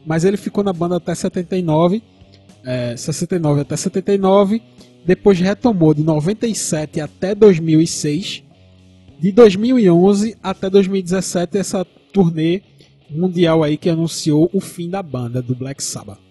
Mas 0.04 0.24
ele 0.24 0.36
ficou 0.36 0.62
na 0.62 0.72
banda 0.72 0.96
até 0.96 1.14
79, 1.14 2.02
é, 2.64 2.96
69 2.96 3.62
até 3.62 3.76
79. 3.76 4.62
Depois 5.04 5.38
retomou 5.40 5.94
de 5.94 6.02
97 6.02 7.00
até 7.00 7.34
2006. 7.34 8.42
De 9.18 9.32
2011 9.32 10.36
até 10.42 10.68
2017, 10.68 11.56
essa 11.56 11.84
turnê 12.12 12.60
mundial 13.10 13.62
aí 13.62 13.76
que 13.76 13.88
anunciou 13.88 14.50
o 14.52 14.60
fim 14.60 14.90
da 14.90 15.02
banda 15.02 15.40
do 15.40 15.54
Black 15.54 15.82
Sabbath. 15.82 16.25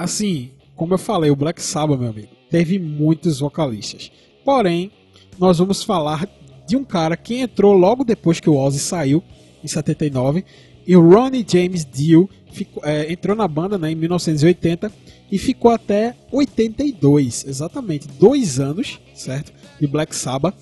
Assim, 0.00 0.48
como 0.74 0.94
eu 0.94 0.98
falei, 0.98 1.30
o 1.30 1.36
Black 1.36 1.62
Sabbath, 1.62 2.00
meu 2.00 2.08
amigo, 2.08 2.28
teve 2.48 2.78
muitos 2.78 3.40
vocalistas. 3.40 4.10
Porém, 4.42 4.90
nós 5.38 5.58
vamos 5.58 5.82
falar 5.82 6.26
de 6.66 6.74
um 6.74 6.82
cara 6.82 7.18
que 7.18 7.36
entrou 7.36 7.74
logo 7.74 8.02
depois 8.02 8.40
que 8.40 8.48
o 8.48 8.56
Ozzy 8.56 8.78
saiu, 8.78 9.22
em 9.62 9.68
79, 9.68 10.42
e 10.86 10.96
o 10.96 11.06
Ronnie 11.06 11.44
James 11.46 11.84
Dio 11.84 12.30
ficou, 12.50 12.82
é, 12.82 13.12
entrou 13.12 13.36
na 13.36 13.46
banda 13.46 13.76
né, 13.76 13.92
em 13.92 13.94
1980 13.94 14.90
e 15.30 15.36
ficou 15.36 15.70
até 15.70 16.16
82, 16.32 17.44
exatamente, 17.46 18.08
dois 18.08 18.58
anos, 18.58 18.98
certo, 19.14 19.52
de 19.78 19.86
Black 19.86 20.16
Sabbath. 20.16 20.56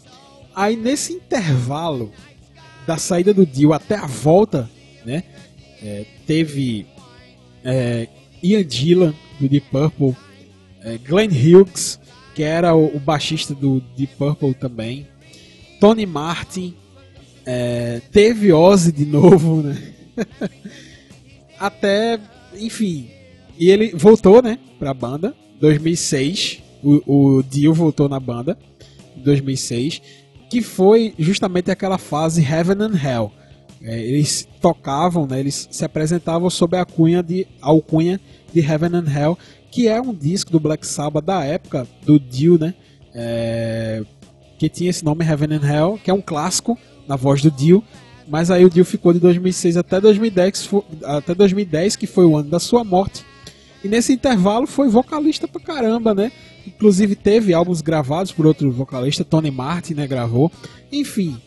Aí 0.52 0.74
nesse 0.74 1.12
intervalo 1.12 2.10
da 2.84 2.96
saída 2.96 3.32
do 3.32 3.46
Dio 3.46 3.72
até 3.72 3.94
a 3.94 4.06
volta, 4.06 4.68
né, 5.06 5.22
é, 5.80 6.04
teve 6.26 6.86
é, 7.62 8.08
Ian 8.42 8.68
Gillan, 8.68 9.14
do 9.40 9.48
Deep 9.48 9.66
Purple, 9.70 10.16
é, 10.82 10.98
Glenn 10.98 11.30
Hughes, 11.30 11.98
que 12.34 12.42
era 12.42 12.74
o, 12.74 12.96
o, 12.96 13.00
baixista 13.00 13.54
do 13.54 13.80
Deep 13.96 14.14
Purple 14.16 14.54
também, 14.54 15.06
Tony 15.80 16.06
Martin, 16.06 16.74
é, 17.44 18.00
teve 18.12 18.52
Ozzy 18.52 18.92
de 18.92 19.04
novo, 19.04 19.62
né? 19.62 19.94
Até, 21.58 22.20
enfim, 22.58 23.10
e 23.58 23.70
ele 23.70 23.90
voltou, 23.94 24.40
né, 24.40 24.58
pra 24.78 24.94
banda, 24.94 25.34
2006, 25.60 26.62
o, 26.82 27.38
o 27.38 27.42
Dio 27.42 27.74
voltou 27.74 28.08
na 28.08 28.20
banda, 28.20 28.56
em 29.16 29.20
2006, 29.22 30.00
que 30.48 30.62
foi 30.62 31.12
justamente 31.18 31.70
aquela 31.70 31.98
fase 31.98 32.42
Heaven 32.42 32.76
and 32.82 32.96
Hell. 32.96 33.32
É, 33.82 33.98
eles 34.00 34.48
tocavam, 34.60 35.26
né, 35.26 35.38
eles 35.38 35.68
se 35.70 35.84
apresentavam 35.84 36.50
sob 36.50 36.76
a 36.76 36.80
alcunha 36.80 37.22
de, 37.22 37.46
alcunha 37.60 38.20
de 38.52 38.60
Heaven 38.60 38.96
and 38.96 39.06
Hell, 39.08 39.38
que 39.70 39.86
é 39.86 40.00
um 40.00 40.12
disco 40.12 40.50
do 40.50 40.58
Black 40.58 40.86
Sabbath 40.86 41.24
da 41.24 41.44
época 41.44 41.86
do 42.04 42.18
Dio, 42.18 42.58
né, 42.58 42.74
é, 43.14 44.02
que 44.58 44.68
tinha 44.68 44.90
esse 44.90 45.04
nome 45.04 45.24
Heaven 45.24 45.56
and 45.56 45.66
Hell, 45.66 46.00
que 46.02 46.10
é 46.10 46.14
um 46.14 46.20
clássico 46.20 46.76
na 47.06 47.14
voz 47.14 47.40
do 47.40 47.50
Dio, 47.50 47.82
mas 48.28 48.50
aí 48.50 48.64
o 48.64 48.70
Dio 48.70 48.84
ficou 48.84 49.12
de 49.12 49.20
2006 49.20 49.76
até 49.76 50.00
2010, 50.00 50.70
até 51.04 51.34
2010, 51.34 51.96
que 51.96 52.06
foi 52.06 52.26
o 52.26 52.36
ano 52.36 52.50
da 52.50 52.58
sua 52.58 52.84
morte. 52.84 53.24
E 53.82 53.88
nesse 53.88 54.12
intervalo 54.12 54.66
foi 54.66 54.88
vocalista 54.88 55.46
pra 55.46 55.60
caramba, 55.60 56.14
né? 56.14 56.32
Inclusive 56.66 57.14
teve 57.14 57.54
álbuns 57.54 57.80
gravados 57.80 58.32
por 58.32 58.44
outro 58.44 58.70
vocalista, 58.70 59.24
Tony 59.24 59.50
Martin, 59.50 59.94
né, 59.94 60.06
gravou. 60.06 60.52
Enfim, 60.92 61.40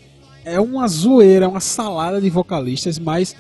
é 0.46 0.60
uma 0.60 0.88
zoeira, 0.88 1.48
uma 1.48 1.60
salada 1.60 2.20
de 2.20 2.30
vocalistas, 2.30 2.98
mas 3.00 3.36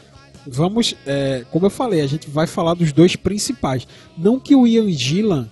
vamos, 0.45 0.95
é, 1.05 1.45
como 1.51 1.65
eu 1.65 1.69
falei, 1.69 2.01
a 2.01 2.07
gente 2.07 2.29
vai 2.29 2.47
falar 2.47 2.73
dos 2.73 2.91
dois 2.91 3.15
principais. 3.15 3.87
Não 4.17 4.39
que 4.39 4.55
o 4.55 4.67
Ian 4.67 4.91
Gillan 4.91 5.49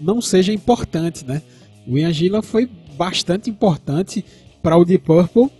não 0.00 0.20
seja 0.20 0.52
importante, 0.52 1.24
né? 1.24 1.42
O 1.86 1.98
Ian 1.98 2.12
Gillan 2.12 2.42
foi 2.42 2.68
bastante 2.96 3.48
importante 3.48 4.24
para 4.62 4.76
o 4.76 4.84
Deep 4.84 5.04
Purple, 5.04 5.50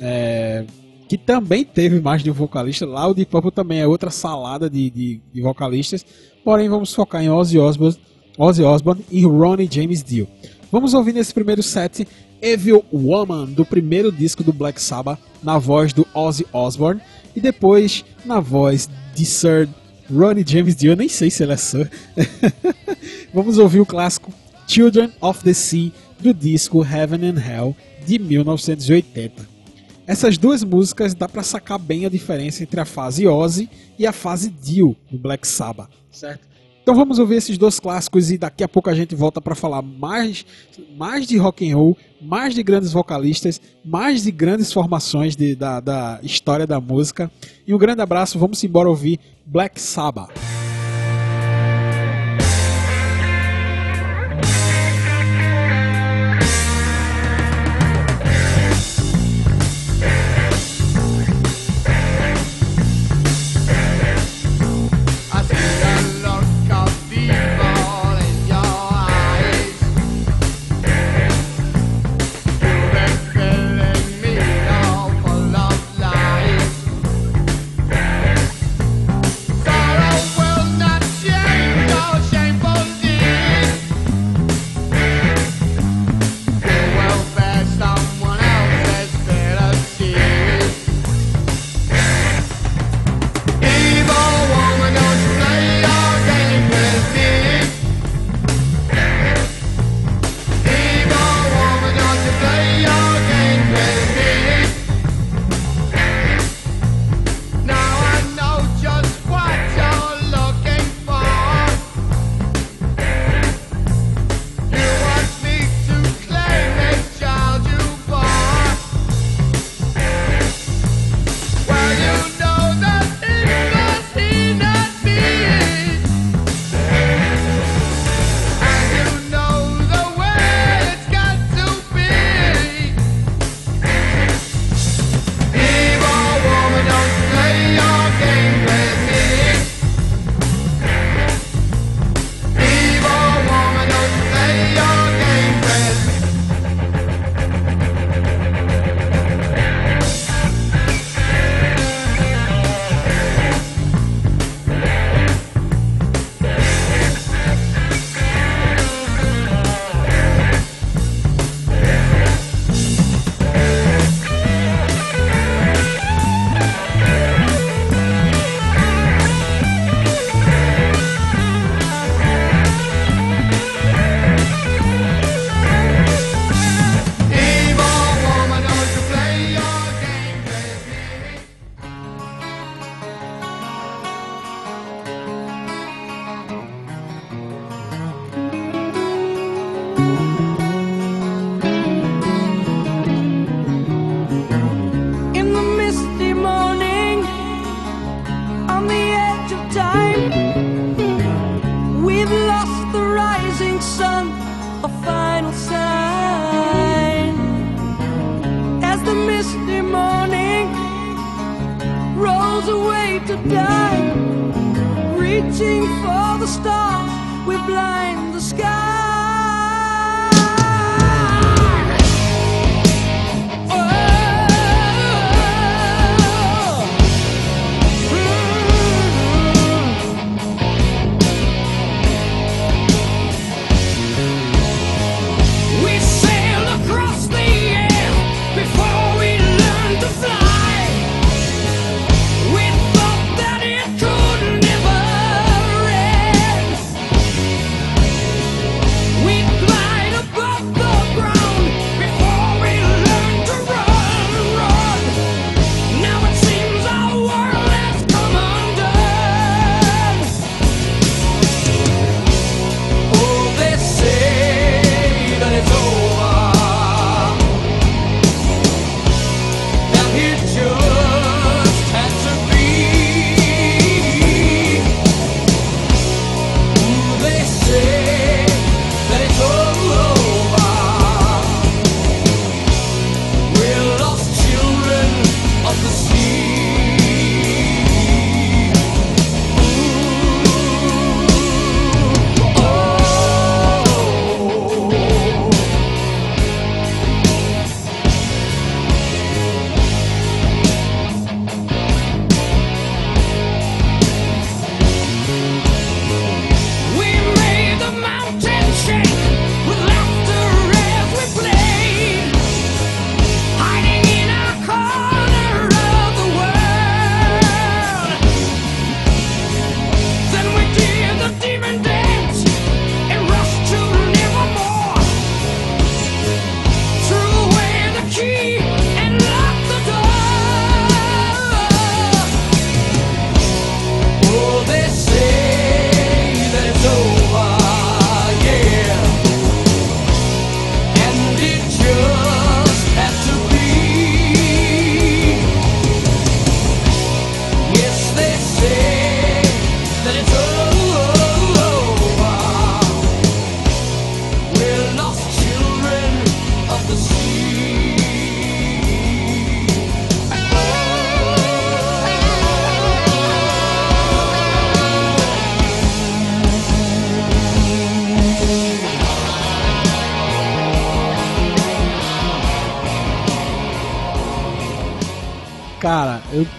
é, 0.00 0.64
que 1.08 1.16
também 1.16 1.64
teve 1.64 2.00
mais 2.00 2.22
de 2.22 2.30
um 2.30 2.34
vocalista. 2.34 2.86
Lá 2.86 3.06
o 3.06 3.14
Deep 3.14 3.30
Purple 3.30 3.50
também 3.50 3.80
é 3.80 3.86
outra 3.86 4.10
salada 4.10 4.68
de, 4.68 4.90
de, 4.90 5.20
de 5.32 5.40
vocalistas. 5.40 6.04
Porém, 6.44 6.68
vamos 6.68 6.94
focar 6.94 7.22
em 7.22 7.30
Ozzy 7.30 7.58
Osbourne, 7.58 7.98
Ozzy 8.38 8.62
Osbourne 8.62 9.04
e 9.10 9.24
Ronnie 9.24 9.68
James 9.70 10.02
Dio. 10.02 10.28
Vamos 10.70 10.94
ouvir 10.94 11.12
nesse 11.12 11.34
primeiro 11.34 11.62
set 11.62 12.06
Evil 12.42 12.84
Woman, 12.92 13.46
do 13.46 13.64
primeiro 13.64 14.10
disco 14.10 14.42
do 14.42 14.52
Black 14.52 14.82
Sabbath, 14.82 15.20
na 15.42 15.58
voz 15.58 15.92
do 15.92 16.06
Ozzy 16.12 16.44
Osbourne, 16.52 17.00
e 17.36 17.40
depois 17.40 18.04
na 18.24 18.40
voz 18.40 18.90
de 19.14 19.24
Sir 19.24 19.68
Ronnie 20.12 20.44
James 20.46 20.74
Dio, 20.74 20.92
eu 20.92 20.96
nem 20.96 21.08
sei 21.08 21.30
se 21.30 21.42
ele 21.42 21.52
é 21.52 21.56
Sir. 21.56 21.88
Vamos 23.32 23.58
ouvir 23.58 23.80
o 23.80 23.86
clássico 23.86 24.32
Children 24.66 25.12
of 25.20 25.44
the 25.44 25.54
Sea, 25.54 25.92
do 26.18 26.34
disco 26.34 26.84
Heaven 26.84 27.28
and 27.28 27.40
Hell, 27.40 27.76
de 28.04 28.18
1980. 28.18 29.48
Essas 30.06 30.36
duas 30.36 30.64
músicas 30.64 31.14
dá 31.14 31.28
para 31.28 31.44
sacar 31.44 31.78
bem 31.78 32.04
a 32.04 32.08
diferença 32.08 32.62
entre 32.62 32.80
a 32.80 32.84
fase 32.84 33.26
Ozzy 33.26 33.70
e 33.96 34.06
a 34.06 34.12
fase 34.12 34.50
Dio 34.50 34.96
do 35.10 35.16
Black 35.16 35.46
Sabbath, 35.46 35.90
certo? 36.10 36.51
Então 36.82 36.96
vamos 36.96 37.20
ouvir 37.20 37.36
esses 37.36 37.56
dois 37.56 37.78
clássicos 37.78 38.32
e 38.32 38.36
daqui 38.36 38.64
a 38.64 38.68
pouco 38.68 38.90
a 38.90 38.94
gente 38.94 39.14
volta 39.14 39.40
para 39.40 39.54
falar 39.54 39.82
mais, 39.82 40.44
mais 40.96 41.28
de 41.28 41.36
rock 41.36 41.70
and 41.70 41.76
roll, 41.76 41.96
mais 42.20 42.54
de 42.54 42.62
grandes 42.62 42.92
vocalistas, 42.92 43.60
mais 43.84 44.24
de 44.24 44.32
grandes 44.32 44.72
formações 44.72 45.36
de, 45.36 45.54
da, 45.54 45.78
da 45.78 46.18
história 46.24 46.66
da 46.66 46.80
música. 46.80 47.30
E 47.64 47.72
um 47.72 47.78
grande 47.78 48.02
abraço, 48.02 48.36
vamos 48.36 48.62
embora 48.64 48.88
ouvir 48.88 49.20
Black 49.46 49.80
Sabbath. 49.80 50.61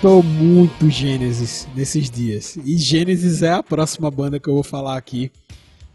Tô 0.04 0.22
muito 0.22 0.90
Gênesis 0.90 1.66
nesses 1.74 2.10
dias. 2.10 2.58
E 2.58 2.78
Gênesis 2.78 3.42
é 3.42 3.54
a 3.54 3.64
próxima 3.64 4.12
banda 4.12 4.38
que 4.38 4.50
eu 4.50 4.56
vou 4.56 4.62
falar 4.62 4.98
aqui. 4.98 5.32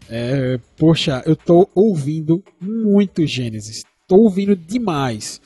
É, 0.09 0.59
poxa, 0.75 1.21
eu 1.27 1.35
tô 1.35 1.69
ouvindo 1.75 2.43
muito 2.59 3.27
Gênesis. 3.27 3.83
Tô 4.07 4.15
ouvindo 4.15 4.55
demais. 4.55 5.39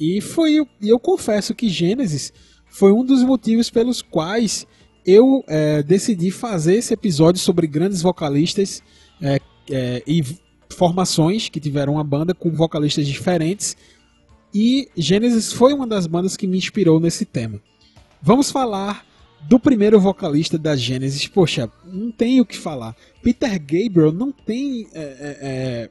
E 0.00 0.20
foi, 0.20 0.66
eu 0.82 0.98
confesso 0.98 1.54
que 1.54 1.68
Gênesis 1.68 2.32
foi 2.66 2.90
um 2.90 3.04
dos 3.04 3.22
motivos 3.22 3.70
pelos 3.70 4.02
quais 4.02 4.66
eu 5.06 5.44
é, 5.46 5.80
decidi 5.80 6.32
fazer 6.32 6.74
esse 6.74 6.92
episódio 6.92 7.40
sobre 7.40 7.68
grandes 7.68 8.02
vocalistas 8.02 8.82
é, 9.20 9.38
é, 9.70 10.02
e 10.04 10.24
formações 10.70 11.48
que 11.48 11.60
tiveram 11.60 11.92
uma 11.92 12.04
banda 12.04 12.34
com 12.34 12.50
vocalistas 12.50 13.06
diferentes 13.06 13.76
e 14.52 14.88
Genesis 14.96 15.52
foi 15.52 15.72
uma 15.72 15.86
das 15.86 16.08
bandas 16.08 16.36
que 16.36 16.48
me 16.48 16.58
inspirou 16.58 16.98
nesse 16.98 17.24
tema. 17.24 17.60
Vamos 18.22 18.52
falar 18.52 19.04
do 19.48 19.58
primeiro 19.58 19.98
vocalista 19.98 20.56
da 20.56 20.76
Genesis. 20.76 21.26
Poxa, 21.26 21.68
não 21.84 22.12
tem 22.12 22.40
o 22.40 22.46
que 22.46 22.56
falar. 22.56 22.94
Peter 23.20 23.58
Gabriel 23.58 24.12
não 24.12 24.30
tem. 24.30 24.86
É, 24.94 25.00
é, 25.00 25.38
é 25.42 25.90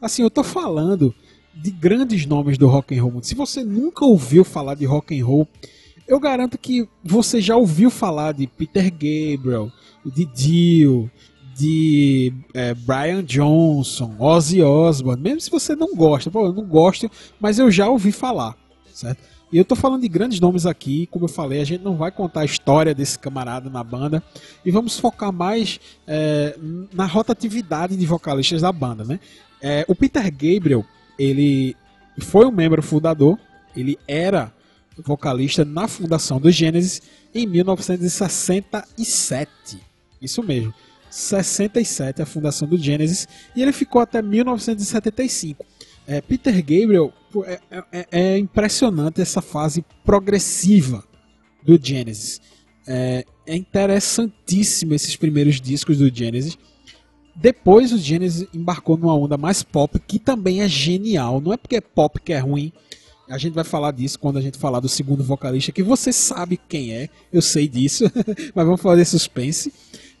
assim, 0.00 0.22
eu 0.22 0.30
tô 0.30 0.42
falando 0.42 1.14
de 1.54 1.70
grandes 1.70 2.24
nomes 2.24 2.56
do 2.56 2.66
rock 2.66 2.98
and 2.98 3.02
roll. 3.02 3.22
Se 3.22 3.34
você 3.34 3.62
nunca 3.62 4.06
ouviu 4.06 4.42
falar 4.42 4.74
de 4.74 4.86
rock 4.86 5.18
and 5.18 5.24
roll, 5.24 5.46
eu 6.08 6.18
garanto 6.18 6.56
que 6.56 6.88
você 7.04 7.42
já 7.42 7.56
ouviu 7.56 7.90
falar 7.90 8.32
de 8.32 8.46
Peter 8.46 8.90
Gabriel, 8.90 9.70
de 10.06 10.24
Dio, 10.24 11.10
de 11.54 12.32
é, 12.54 12.72
Brian 12.72 13.22
Johnson, 13.22 14.16
Ozzy 14.18 14.62
Osbourne, 14.62 15.22
mesmo 15.22 15.40
se 15.42 15.50
você 15.50 15.76
não 15.76 15.94
gosta, 15.94 16.30
pô, 16.30 16.46
eu 16.46 16.54
não 16.54 16.64
gosto, 16.64 17.10
mas 17.38 17.58
eu 17.58 17.70
já 17.70 17.86
ouvi 17.86 18.10
falar, 18.12 18.56
certo? 18.94 19.31
E 19.52 19.58
eu 19.58 19.64
tô 19.66 19.76
falando 19.76 20.00
de 20.00 20.08
grandes 20.08 20.40
nomes 20.40 20.64
aqui, 20.64 21.06
como 21.08 21.26
eu 21.26 21.28
falei, 21.28 21.60
a 21.60 21.64
gente 21.64 21.84
não 21.84 21.94
vai 21.94 22.10
contar 22.10 22.40
a 22.40 22.44
história 22.44 22.94
desse 22.94 23.18
camarada 23.18 23.68
na 23.68 23.84
banda 23.84 24.22
e 24.64 24.70
vamos 24.70 24.98
focar 24.98 25.30
mais 25.30 25.78
é, 26.06 26.56
na 26.90 27.04
rotatividade 27.04 27.94
de 27.94 28.06
vocalistas 28.06 28.62
da 28.62 28.72
banda, 28.72 29.04
né? 29.04 29.20
É, 29.60 29.84
o 29.86 29.94
Peter 29.94 30.24
Gabriel, 30.30 30.86
ele 31.18 31.76
foi 32.18 32.46
um 32.46 32.50
membro 32.50 32.82
fundador, 32.82 33.38
ele 33.76 33.98
era 34.08 34.50
vocalista 34.96 35.66
na 35.66 35.86
fundação 35.86 36.40
do 36.40 36.50
Genesis 36.50 37.02
em 37.34 37.46
1967. 37.46 39.50
Isso 40.20 40.42
mesmo. 40.42 40.74
67, 41.10 42.20
a 42.22 42.26
fundação 42.26 42.66
do 42.66 42.78
Genesis, 42.78 43.28
e 43.54 43.60
ele 43.60 43.72
ficou 43.72 44.00
até 44.00 44.22
1975. 44.22 45.66
É, 46.06 46.20
Peter 46.20 46.54
Gabriel 46.54 47.12
é, 47.46 47.60
é, 47.70 48.06
é, 48.10 48.38
impressionante 48.38 49.20
essa 49.20 49.40
fase 49.40 49.84
progressiva 50.04 51.04
do 51.62 51.78
Genesis. 51.80 52.40
É, 52.86 53.24
é 53.46 53.56
interessantíssimo 53.56 54.94
esses 54.94 55.16
primeiros 55.16 55.60
discos 55.60 55.98
do 55.98 56.14
Genesis. 56.14 56.58
Depois 57.34 57.92
o 57.92 57.98
Genesis 57.98 58.46
embarcou 58.52 58.96
numa 58.96 59.16
onda 59.16 59.38
mais 59.38 59.62
pop, 59.62 59.98
que 60.00 60.18
também 60.18 60.60
é 60.60 60.68
genial. 60.68 61.40
Não 61.40 61.52
é 61.52 61.56
porque 61.56 61.76
é 61.76 61.80
pop 61.80 62.20
que 62.20 62.32
é 62.32 62.38
ruim. 62.38 62.72
A 63.28 63.38
gente 63.38 63.54
vai 63.54 63.64
falar 63.64 63.92
disso 63.92 64.18
quando 64.18 64.36
a 64.36 64.42
gente 64.42 64.58
falar 64.58 64.80
do 64.80 64.88
segundo 64.88 65.24
vocalista, 65.24 65.72
que 65.72 65.82
você 65.82 66.12
sabe 66.12 66.60
quem 66.68 66.92
é, 66.92 67.08
eu 67.32 67.40
sei 67.40 67.66
disso, 67.66 68.04
mas 68.54 68.66
vamos 68.66 68.82
fazer 68.82 69.04
suspense. 69.04 69.72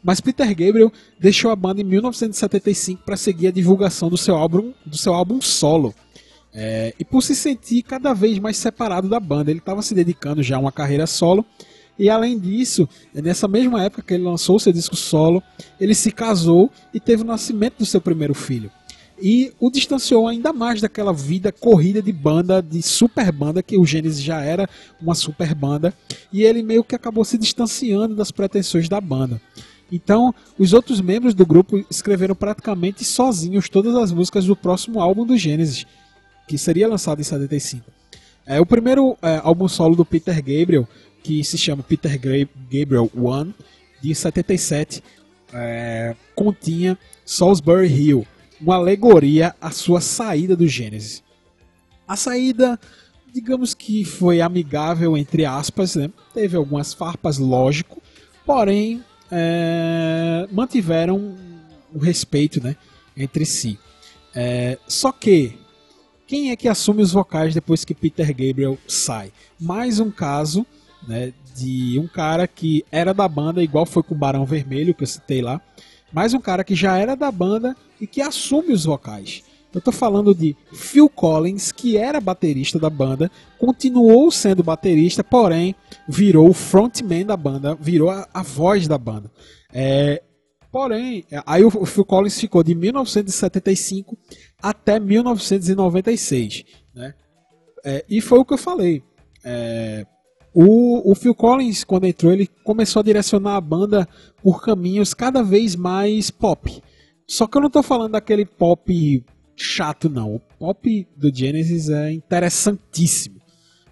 Mas 0.02 0.20
Peter 0.20 0.48
Gabriel 0.48 0.92
deixou 1.18 1.50
a 1.50 1.56
banda 1.56 1.80
em 1.80 1.84
1975 1.84 3.04
para 3.04 3.16
seguir 3.16 3.48
a 3.48 3.52
divulgação 3.52 4.08
do 4.08 4.16
seu 4.16 4.36
álbum, 4.36 4.72
do 4.84 4.96
seu 4.96 5.14
álbum 5.14 5.40
solo. 5.40 5.94
É, 6.54 6.94
e 6.98 7.04
por 7.04 7.22
se 7.22 7.34
sentir 7.34 7.82
cada 7.82 8.12
vez 8.12 8.38
mais 8.38 8.56
separado 8.56 9.08
da 9.08 9.18
banda, 9.20 9.50
ele 9.50 9.60
estava 9.60 9.80
se 9.80 9.94
dedicando 9.94 10.42
já 10.42 10.56
a 10.56 10.60
uma 10.60 10.72
carreira 10.72 11.06
solo. 11.06 11.46
E 11.98 12.10
além 12.10 12.38
disso, 12.38 12.88
nessa 13.14 13.46
mesma 13.46 13.84
época 13.84 14.02
que 14.02 14.14
ele 14.14 14.24
lançou 14.24 14.58
seu 14.58 14.72
disco 14.72 14.96
solo, 14.96 15.42
ele 15.78 15.94
se 15.94 16.10
casou 16.10 16.70
e 16.92 16.98
teve 16.98 17.22
o 17.22 17.26
nascimento 17.26 17.78
do 17.78 17.86
seu 17.86 18.00
primeiro 18.00 18.34
filho. 18.34 18.70
E 19.20 19.52
o 19.60 19.70
distanciou 19.70 20.26
ainda 20.26 20.52
mais 20.52 20.80
daquela 20.80 21.12
vida 21.12 21.52
corrida 21.52 22.02
de 22.02 22.12
banda, 22.12 22.60
de 22.60 22.82
super 22.82 23.30
banda, 23.30 23.62
que 23.62 23.78
o 23.78 23.86
Gênesis 23.86 24.20
já 24.20 24.42
era 24.42 24.68
uma 25.00 25.14
super 25.14 25.54
banda. 25.54 25.94
E 26.32 26.42
ele 26.42 26.60
meio 26.60 26.82
que 26.82 26.96
acabou 26.96 27.24
se 27.24 27.38
distanciando 27.38 28.16
das 28.16 28.32
pretensões 28.32 28.88
da 28.88 29.00
banda. 29.00 29.40
Então, 29.92 30.34
os 30.58 30.72
outros 30.72 31.02
membros 31.02 31.34
do 31.34 31.44
grupo 31.44 31.84
escreveram 31.90 32.34
praticamente 32.34 33.04
sozinhos 33.04 33.68
todas 33.68 33.94
as 33.94 34.10
músicas 34.10 34.46
do 34.46 34.56
próximo 34.56 34.98
álbum 34.98 35.26
do 35.26 35.36
Genesis, 35.36 35.84
que 36.48 36.56
seria 36.56 36.88
lançado 36.88 37.20
em 37.20 37.24
75. 37.24 37.84
É, 38.46 38.58
o 38.58 38.64
primeiro 38.64 39.18
é, 39.20 39.38
álbum 39.44 39.68
solo 39.68 39.94
do 39.94 40.04
Peter 40.04 40.34
Gabriel, 40.36 40.88
que 41.22 41.44
se 41.44 41.58
chama 41.58 41.82
Peter 41.82 42.18
Gabriel 42.18 43.10
One, 43.14 43.54
de 44.00 44.14
77, 44.14 45.04
é, 45.52 46.16
continha 46.34 46.98
Salisbury 47.26 47.86
Hill, 47.86 48.26
uma 48.58 48.76
alegoria 48.76 49.54
à 49.60 49.70
sua 49.70 50.00
saída 50.00 50.56
do 50.56 50.66
Gênesis. 50.66 51.22
A 52.08 52.16
saída, 52.16 52.80
digamos 53.32 53.74
que 53.74 54.06
foi 54.06 54.40
amigável, 54.40 55.18
entre 55.18 55.44
aspas, 55.44 55.96
né? 55.96 56.10
teve 56.32 56.56
algumas 56.56 56.94
farpas, 56.94 57.36
lógico, 57.36 58.02
porém 58.44 59.04
é, 59.32 60.46
mantiveram 60.52 61.34
o 61.92 61.98
respeito 61.98 62.62
né, 62.62 62.76
entre 63.16 63.46
si. 63.46 63.78
É, 64.34 64.78
só 64.86 65.10
que, 65.10 65.58
quem 66.26 66.50
é 66.50 66.56
que 66.56 66.68
assume 66.68 67.02
os 67.02 67.12
vocais 67.12 67.54
depois 67.54 67.84
que 67.84 67.94
Peter 67.94 68.28
Gabriel 68.28 68.78
sai? 68.86 69.32
Mais 69.58 69.98
um 69.98 70.10
caso 70.10 70.66
né, 71.08 71.32
de 71.56 71.98
um 71.98 72.06
cara 72.06 72.46
que 72.46 72.84
era 72.92 73.14
da 73.14 73.26
banda, 73.26 73.62
igual 73.62 73.86
foi 73.86 74.02
com 74.02 74.14
o 74.14 74.18
Barão 74.18 74.44
Vermelho, 74.44 74.94
que 74.94 75.02
eu 75.02 75.08
citei 75.08 75.40
lá. 75.40 75.60
Mais 76.12 76.34
um 76.34 76.40
cara 76.40 76.62
que 76.62 76.74
já 76.74 76.98
era 76.98 77.16
da 77.16 77.30
banda 77.30 77.74
e 77.98 78.06
que 78.06 78.20
assume 78.20 78.72
os 78.72 78.84
vocais. 78.84 79.42
Eu 79.74 79.80
tô 79.80 79.90
falando 79.90 80.34
de 80.34 80.56
Phil 80.72 81.08
Collins, 81.08 81.72
que 81.72 81.96
era 81.96 82.20
baterista 82.20 82.78
da 82.78 82.90
banda, 82.90 83.30
continuou 83.58 84.30
sendo 84.30 84.62
baterista, 84.62 85.24
porém 85.24 85.74
virou 86.06 86.50
o 86.50 86.54
frontman 86.54 87.24
da 87.24 87.36
banda, 87.36 87.74
virou 87.74 88.10
a, 88.10 88.28
a 88.32 88.42
voz 88.42 88.86
da 88.86 88.98
banda. 88.98 89.30
É, 89.72 90.22
porém, 90.70 91.24
aí 91.46 91.64
o 91.64 91.86
Phil 91.86 92.04
Collins 92.04 92.38
ficou 92.38 92.62
de 92.62 92.74
1975 92.74 94.16
até 94.62 95.00
1996, 95.00 96.64
né? 96.94 97.14
É, 97.84 98.04
e 98.08 98.20
foi 98.20 98.38
o 98.38 98.44
que 98.44 98.54
eu 98.54 98.58
falei. 98.58 99.02
É, 99.44 100.06
o, 100.54 101.10
o 101.10 101.14
Phil 101.14 101.34
Collins, 101.34 101.82
quando 101.82 102.06
entrou, 102.06 102.32
ele 102.32 102.46
começou 102.62 103.00
a 103.00 103.02
direcionar 103.02 103.56
a 103.56 103.60
banda 103.60 104.06
por 104.42 104.62
caminhos 104.62 105.14
cada 105.14 105.42
vez 105.42 105.74
mais 105.74 106.30
pop. 106.30 106.82
Só 107.26 107.46
que 107.46 107.56
eu 107.56 107.60
não 107.60 107.68
estou 107.68 107.82
falando 107.82 108.12
daquele 108.12 108.44
pop 108.44 109.24
chato, 109.62 110.08
não. 110.08 110.34
O 110.34 110.40
pop 110.40 111.06
do 111.16 111.34
Genesis 111.34 111.88
é 111.88 112.12
interessantíssimo. 112.12 113.40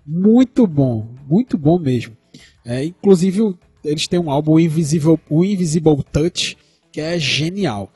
Muito 0.07 0.67
bom, 0.67 1.09
muito 1.29 1.57
bom 1.57 1.79
mesmo. 1.79 2.17
É, 2.65 2.85
inclusive, 2.85 3.55
eles 3.85 4.07
têm 4.07 4.19
um 4.19 4.31
álbum, 4.31 4.53
o 4.53 4.61
Invisible, 4.61 5.19
o 5.29 5.45
Invisible 5.45 6.03
Touch, 6.13 6.57
que 6.93 7.01
é 7.01 7.19
genial. 7.19 7.93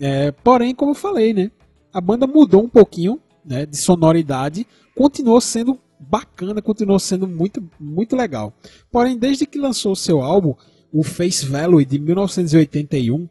É, 0.00 0.30
porém, 0.30 0.74
como 0.74 0.92
eu 0.92 0.94
falei, 0.94 1.32
né? 1.32 1.50
A 1.92 2.00
banda 2.00 2.26
mudou 2.26 2.62
um 2.62 2.68
pouquinho 2.68 3.20
né, 3.44 3.64
de 3.64 3.76
sonoridade, 3.76 4.66
continuou 4.94 5.40
sendo 5.40 5.78
bacana, 5.98 6.60
continuou 6.60 6.98
sendo 6.98 7.26
muito, 7.26 7.62
muito 7.80 8.14
legal. 8.14 8.52
Porém, 8.90 9.16
desde 9.16 9.46
que 9.46 9.58
lançou 9.58 9.96
seu 9.96 10.20
álbum, 10.20 10.54
o 10.92 11.02
Face 11.02 11.46
Value 11.46 11.84
de 11.84 11.98
1981, 11.98 13.28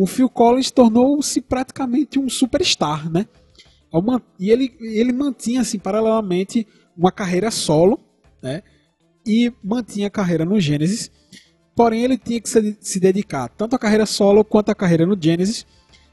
o 0.00 0.06
Phil 0.06 0.30
Collins 0.30 0.70
tornou-se 0.70 1.42
praticamente 1.42 2.18
um 2.18 2.26
superstar, 2.26 3.10
né? 3.12 3.26
E 4.38 4.50
ele, 4.50 4.74
ele 4.80 5.12
mantinha, 5.12 5.60
assim, 5.60 5.78
paralelamente, 5.78 6.66
uma 6.96 7.12
carreira 7.12 7.50
solo, 7.50 8.00
né? 8.42 8.62
E 9.26 9.52
mantinha 9.62 10.06
a 10.06 10.10
carreira 10.10 10.42
no 10.46 10.58
Genesis. 10.58 11.10
Porém, 11.76 12.02
ele 12.02 12.16
tinha 12.16 12.40
que 12.40 12.48
se, 12.48 12.78
se 12.80 12.98
dedicar 12.98 13.50
tanto 13.50 13.76
à 13.76 13.78
carreira 13.78 14.06
solo 14.06 14.42
quanto 14.42 14.70
à 14.70 14.74
carreira 14.74 15.04
no 15.04 15.18
Genesis. 15.20 15.66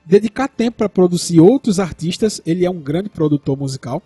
Dedicar 0.05 0.49
tempo 0.49 0.79
para 0.79 0.89
produzir 0.89 1.39
outros 1.39 1.79
artistas. 1.79 2.41
Ele 2.45 2.65
é 2.65 2.69
um 2.69 2.81
grande 2.81 3.07
produtor 3.07 3.57
musical. 3.57 4.03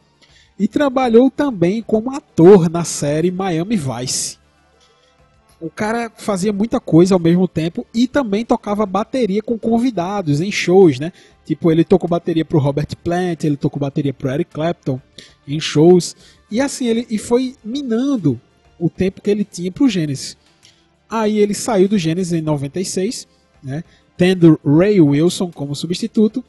E 0.59 0.67
trabalhou 0.67 1.31
também 1.31 1.81
como 1.81 2.15
ator 2.15 2.69
na 2.69 2.83
série 2.83 3.31
Miami 3.31 3.77
Vice 3.77 4.40
o 5.61 5.69
cara 5.69 6.11
fazia 6.17 6.51
muita 6.51 6.79
coisa 6.79 7.13
ao 7.13 7.19
mesmo 7.19 7.47
tempo 7.47 7.85
e 7.93 8.07
também 8.07 8.43
tocava 8.43 8.85
bateria 8.85 9.43
com 9.43 9.57
convidados 9.57 10.41
em 10.41 10.51
shows, 10.51 10.99
né? 10.99 11.13
Tipo, 11.45 11.71
ele 11.71 11.83
tocou 11.83 12.09
bateria 12.09 12.43
pro 12.43 12.59
Robert 12.59 12.87
Plant, 13.03 13.43
ele 13.43 13.55
tocou 13.55 13.79
bateria 13.79 14.13
pro 14.13 14.29
Eric 14.29 14.51
Clapton 14.51 14.99
em 15.47 15.59
shows. 15.59 16.15
E 16.49 16.59
assim, 16.59 16.87
ele 16.87 17.05
e 17.09 17.17
foi 17.17 17.55
minando 17.63 18.41
o 18.79 18.89
tempo 18.89 19.21
que 19.21 19.29
ele 19.29 19.43
tinha 19.43 19.71
pro 19.71 19.87
Genesis. 19.87 20.35
Aí 21.07 21.37
ele 21.37 21.53
saiu 21.53 21.87
do 21.87 21.97
Genesis 21.97 22.33
em 22.33 22.41
96, 22.41 23.27
né? 23.63 23.83
Tendo 24.17 24.59
Ray 24.65 24.99
Wilson 24.99 25.51
como 25.51 25.75
substituto. 25.75 26.43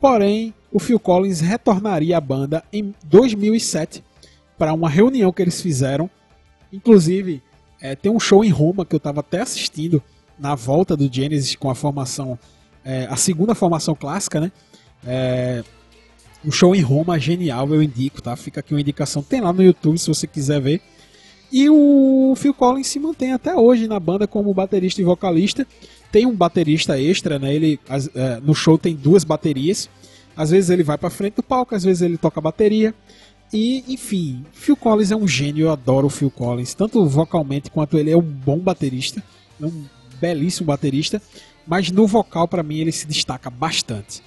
Porém, 0.00 0.52
o 0.72 0.78
Phil 0.78 0.98
Collins 0.98 1.40
retornaria 1.40 2.16
à 2.16 2.20
banda 2.20 2.64
em 2.72 2.94
2007 3.04 4.02
para 4.56 4.72
uma 4.72 4.88
reunião 4.88 5.32
que 5.32 5.42
eles 5.42 5.60
fizeram 5.60 6.10
Inclusive, 6.72 7.42
é, 7.80 7.94
tem 7.94 8.10
um 8.10 8.20
show 8.20 8.44
em 8.44 8.50
Roma 8.50 8.84
que 8.84 8.94
eu 8.94 8.98
estava 8.98 9.20
até 9.20 9.40
assistindo 9.40 10.02
na 10.38 10.54
volta 10.54 10.96
do 10.96 11.12
Genesis 11.12 11.54
com 11.56 11.70
a 11.70 11.74
formação, 11.74 12.38
é, 12.84 13.06
a 13.10 13.16
segunda 13.16 13.54
formação 13.54 13.94
clássica, 13.94 14.40
né? 14.40 14.52
É, 15.06 15.62
um 16.44 16.50
show 16.50 16.74
em 16.74 16.80
Roma 16.80 17.18
genial, 17.18 17.68
eu 17.72 17.82
indico, 17.82 18.22
tá? 18.22 18.36
Fica 18.36 18.60
aqui 18.60 18.74
uma 18.74 18.80
indicação. 18.80 19.22
Tem 19.22 19.40
lá 19.40 19.52
no 19.52 19.62
YouTube 19.62 19.98
se 19.98 20.08
você 20.08 20.26
quiser 20.26 20.60
ver. 20.60 20.80
E 21.50 21.68
o 21.68 22.34
Phil 22.36 22.54
Collins 22.54 22.86
se 22.86 22.98
mantém 22.98 23.32
até 23.32 23.56
hoje 23.56 23.88
na 23.88 23.98
banda 23.98 24.26
como 24.26 24.52
baterista 24.52 25.00
e 25.00 25.04
vocalista. 25.04 25.66
Tem 26.12 26.26
um 26.26 26.34
baterista 26.34 27.00
extra, 27.00 27.38
né? 27.38 27.54
Ele 27.54 27.80
é, 28.14 28.40
no 28.40 28.54
show 28.54 28.78
tem 28.78 28.94
duas 28.94 29.24
baterias. 29.24 29.88
Às 30.36 30.50
vezes 30.50 30.70
ele 30.70 30.84
vai 30.84 30.96
para 30.96 31.10
frente 31.10 31.34
do 31.34 31.42
palco, 31.42 31.74
às 31.74 31.82
vezes 31.82 32.02
ele 32.02 32.16
toca 32.16 32.40
bateria. 32.40 32.94
E, 33.52 33.84
enfim, 33.88 34.44
Phil 34.52 34.76
Collins 34.76 35.10
é 35.10 35.16
um 35.16 35.26
gênio, 35.26 35.66
eu 35.66 35.70
adoro 35.70 36.06
o 36.06 36.10
Phil 36.10 36.30
Collins, 36.30 36.74
tanto 36.74 37.04
vocalmente 37.06 37.70
quanto 37.70 37.98
ele 37.98 38.10
é 38.10 38.16
um 38.16 38.20
bom 38.20 38.58
baterista, 38.58 39.22
é 39.60 39.64
um 39.64 39.84
belíssimo 40.20 40.66
baterista, 40.66 41.20
mas 41.66 41.90
no 41.90 42.06
vocal 42.06 42.46
para 42.46 42.62
mim 42.62 42.78
ele 42.78 42.92
se 42.92 43.06
destaca 43.06 43.48
bastante. 43.48 44.22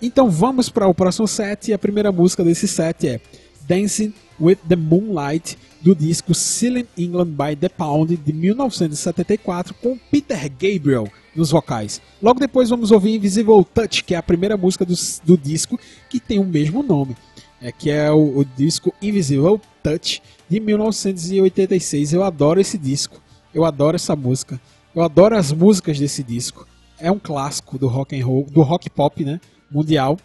Então 0.00 0.30
vamos 0.30 0.68
para 0.68 0.86
o 0.86 0.94
próximo 0.94 1.26
set 1.26 1.68
e 1.68 1.72
a 1.72 1.78
primeira 1.78 2.12
música 2.12 2.44
desse 2.44 2.68
set 2.68 3.06
é 3.06 3.20
Dancing 3.66 4.12
with 4.40 4.58
the 4.68 4.76
Moonlight 4.76 5.56
do 5.80 5.94
disco 5.94 6.34
Silent 6.34 6.88
England 6.98 7.28
by 7.28 7.56
the 7.56 7.68
Pound 7.68 8.16
de 8.16 8.32
1974 8.32 9.74
com 9.74 9.96
Peter 10.10 10.50
Gabriel 10.50 11.08
nos 11.34 11.50
vocais. 11.50 12.02
Logo 12.20 12.40
depois 12.40 12.68
vamos 12.68 12.90
ouvir 12.90 13.14
Invisible 13.14 13.64
Touch, 13.72 14.04
que 14.04 14.14
é 14.14 14.18
a 14.18 14.22
primeira 14.22 14.56
música 14.56 14.84
do, 14.84 14.94
do 15.24 15.38
disco 15.38 15.78
que 16.10 16.20
tem 16.20 16.38
o 16.38 16.44
mesmo 16.44 16.82
nome 16.82 17.16
é, 17.62 17.70
que 17.70 17.90
é 17.90 18.10
o, 18.10 18.38
o, 18.38 18.44
disco 18.44 18.92
Invisible 19.00 19.60
Touch 19.82 20.20
de 20.48 20.58
1986. 20.58 22.12
Eu 22.12 22.24
adoro 22.24 22.60
esse 22.60 22.76
disco, 22.76 23.22
eu 23.54 23.64
adoro 23.64 23.94
essa 23.94 24.16
música, 24.16 24.60
eu 24.94 25.02
adoro 25.02 25.36
as 25.36 25.52
músicas 25.52 25.98
desse 25.98 26.22
disco. 26.22 26.66
É 26.98 27.10
um 27.10 27.18
clássico 27.18 27.78
do 27.78 27.88
rock 27.88 28.18
and 28.20 28.26
roll, 28.26 28.46
do 28.50 28.62
rock 28.62 28.90
pop, 28.90 29.24
né, 29.24 29.40
mundial. 29.70 30.18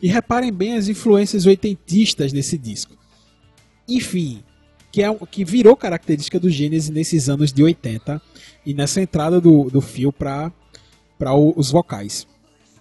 E 0.00 0.08
reparem 0.08 0.52
bem 0.52 0.74
as 0.76 0.88
influências 0.88 1.44
oitentistas 1.44 2.32
nesse 2.32 2.56
disco. 2.56 2.96
Enfim, 3.88 4.42
que, 4.92 5.02
é, 5.02 5.14
que 5.30 5.44
virou 5.44 5.76
característica 5.76 6.38
do 6.38 6.50
Gênesis 6.50 6.90
nesses 6.90 7.28
anos 7.28 7.52
de 7.52 7.62
80 7.62 8.20
e 8.64 8.74
nessa 8.74 9.00
entrada 9.00 9.40
do, 9.40 9.70
do 9.70 9.80
fio 9.80 10.12
para 10.12 10.52
os 11.56 11.70
vocais. 11.70 12.27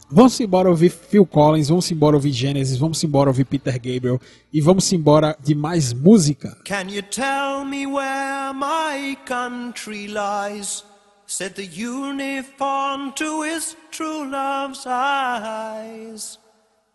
Vamos 0.09 0.39
embora 0.39 0.69
ouvir 0.69 0.89
Phil 0.89 1.25
Collins, 1.25 1.67
vamos 1.67 1.91
embora 1.91 2.15
ouvir 2.15 2.31
Genesis, 2.31 2.77
vamos 2.77 3.03
embora 3.03 3.29
ouvir 3.29 3.43
Peter 3.43 3.73
Gabriel 3.73 4.21
e 4.53 4.61
vamos 4.61 4.89
embora 4.93 5.37
de 5.43 5.53
mais 5.53 5.91
música. 5.91 6.57
Can 6.63 6.87
you 6.89 7.01
tell 7.01 7.65
me 7.65 7.85
where 7.85 8.53
my 8.53 9.17
country 9.25 10.07
lies? 10.07 10.85
Said 11.25 11.55
the 11.55 11.65
uniform 11.65 13.11
to 13.15 13.43
his 13.43 13.75
true 13.91 14.23
love's 14.31 14.87
eyes. 14.87 16.39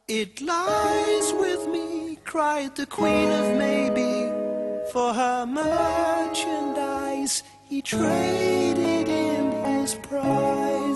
It 0.09 0.41
lies 0.41 1.35
with 1.39 1.69
me, 1.69 2.17
cried 2.25 2.75
the 2.77 2.87
queen 2.87 3.31
of 3.31 3.59
maybe. 3.59 4.33
For 4.91 5.13
her 5.13 5.45
merchandise, 5.45 7.43
he 7.69 7.83
traded 7.83 9.07
in 9.07 9.53
his 9.67 9.97
prize. 9.97 10.92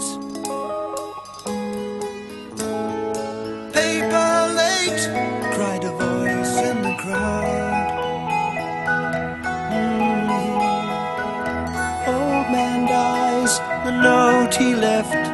Note 14.06 14.54
he 14.54 14.72
left 14.88 15.24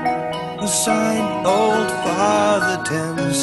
was 0.60 0.72
signed 0.86 1.46
Old 1.58 1.90
Father 2.04 2.76
Thames. 2.90 3.40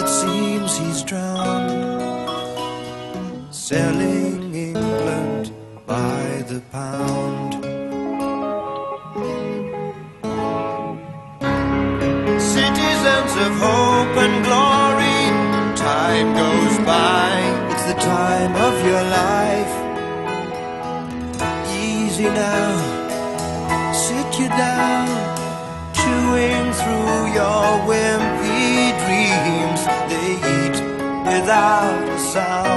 It 0.00 0.08
seems 0.20 0.70
he's 0.82 1.00
drowned, 1.10 1.70
selling 3.50 4.54
England 4.68 5.46
by 5.94 6.24
the 6.50 6.60
pound. 6.76 7.50
Citizens 12.56 13.32
of 13.46 13.52
hope 13.66 14.16
and 14.24 14.36
glory, 14.48 15.22
time 15.88 16.28
goes 16.42 16.76
by. 16.94 17.30
It's 17.72 17.86
the 17.92 17.98
time 18.16 18.54
of 18.68 18.74
your 18.90 19.04
life. 19.22 19.74
Easy 21.86 22.28
now, 22.42 22.67
down, 24.58 25.06
chewing 25.94 26.66
through 26.80 27.20
your 27.38 27.64
wimpy 27.88 28.90
dreams. 29.02 29.80
They 30.10 30.30
eat 30.56 30.76
without 31.30 32.02
a 32.08 32.18
sound, 32.18 32.67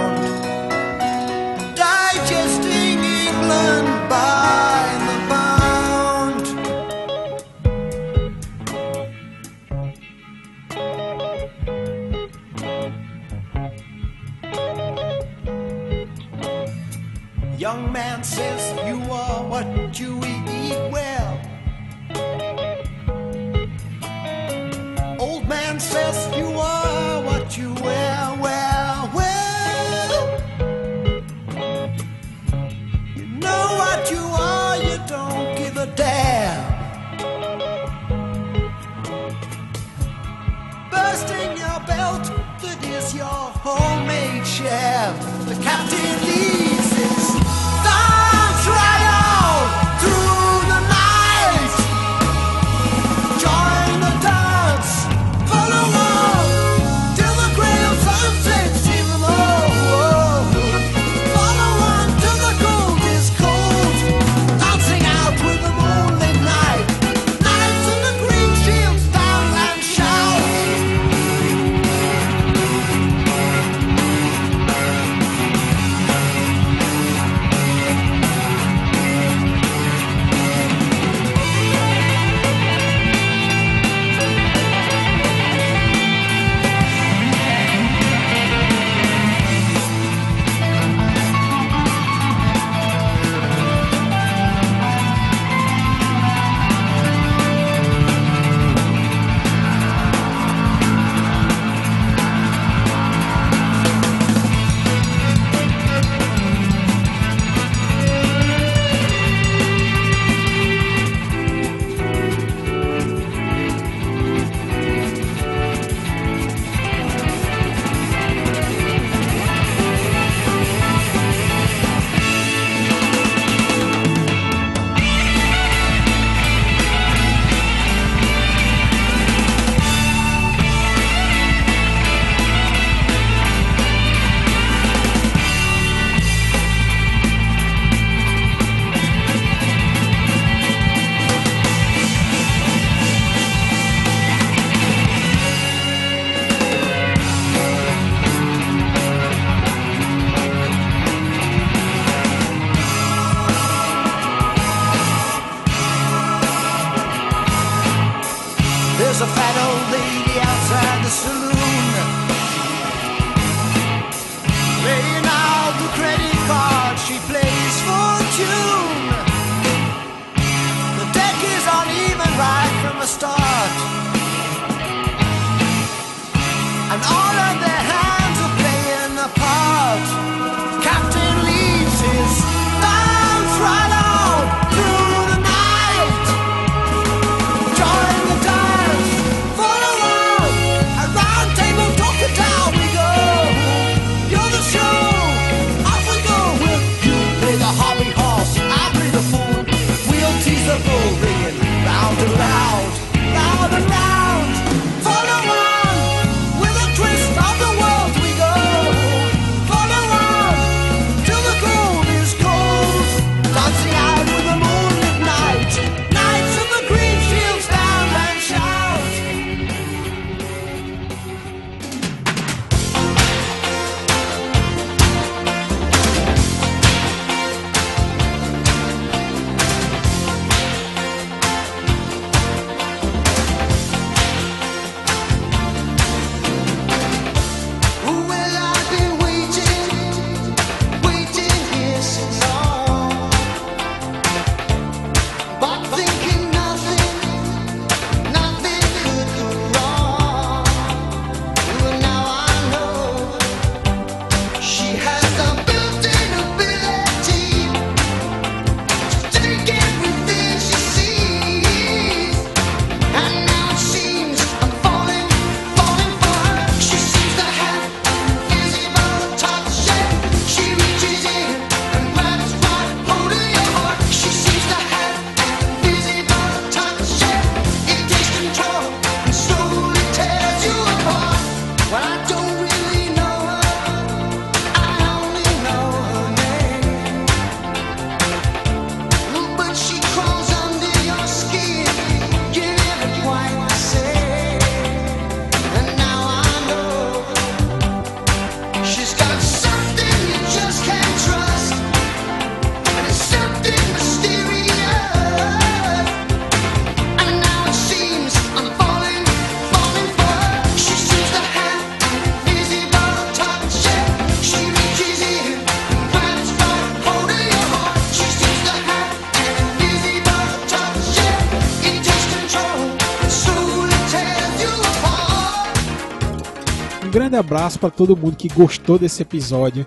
grande 327.31 327.37
abraço 327.37 327.79
para 327.79 327.89
todo 327.89 328.17
mundo 328.17 328.35
que 328.35 328.49
gostou 328.49 328.99
desse 328.99 329.21
episódio. 329.21 329.85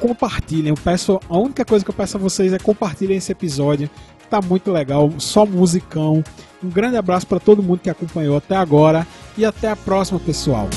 Compartilhem, 0.00 0.70
eu 0.70 0.74
peço, 0.74 1.20
a 1.28 1.38
única 1.38 1.64
coisa 1.64 1.84
que 1.84 1.90
eu 1.90 1.94
peço 1.94 2.16
a 2.16 2.20
vocês 2.20 2.52
é 2.52 2.58
compartilhem 2.58 3.16
esse 3.16 3.30
episódio. 3.30 3.88
Tá 4.28 4.40
muito 4.42 4.72
legal, 4.72 5.12
só 5.18 5.46
musicão. 5.46 6.24
Um 6.62 6.68
grande 6.68 6.96
abraço 6.96 7.26
para 7.26 7.38
todo 7.38 7.62
mundo 7.62 7.78
que 7.80 7.90
acompanhou 7.90 8.36
até 8.36 8.56
agora 8.56 9.06
e 9.38 9.44
até 9.44 9.70
a 9.70 9.76
próxima, 9.76 10.18
pessoal. 10.18 10.68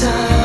time. 0.00 0.39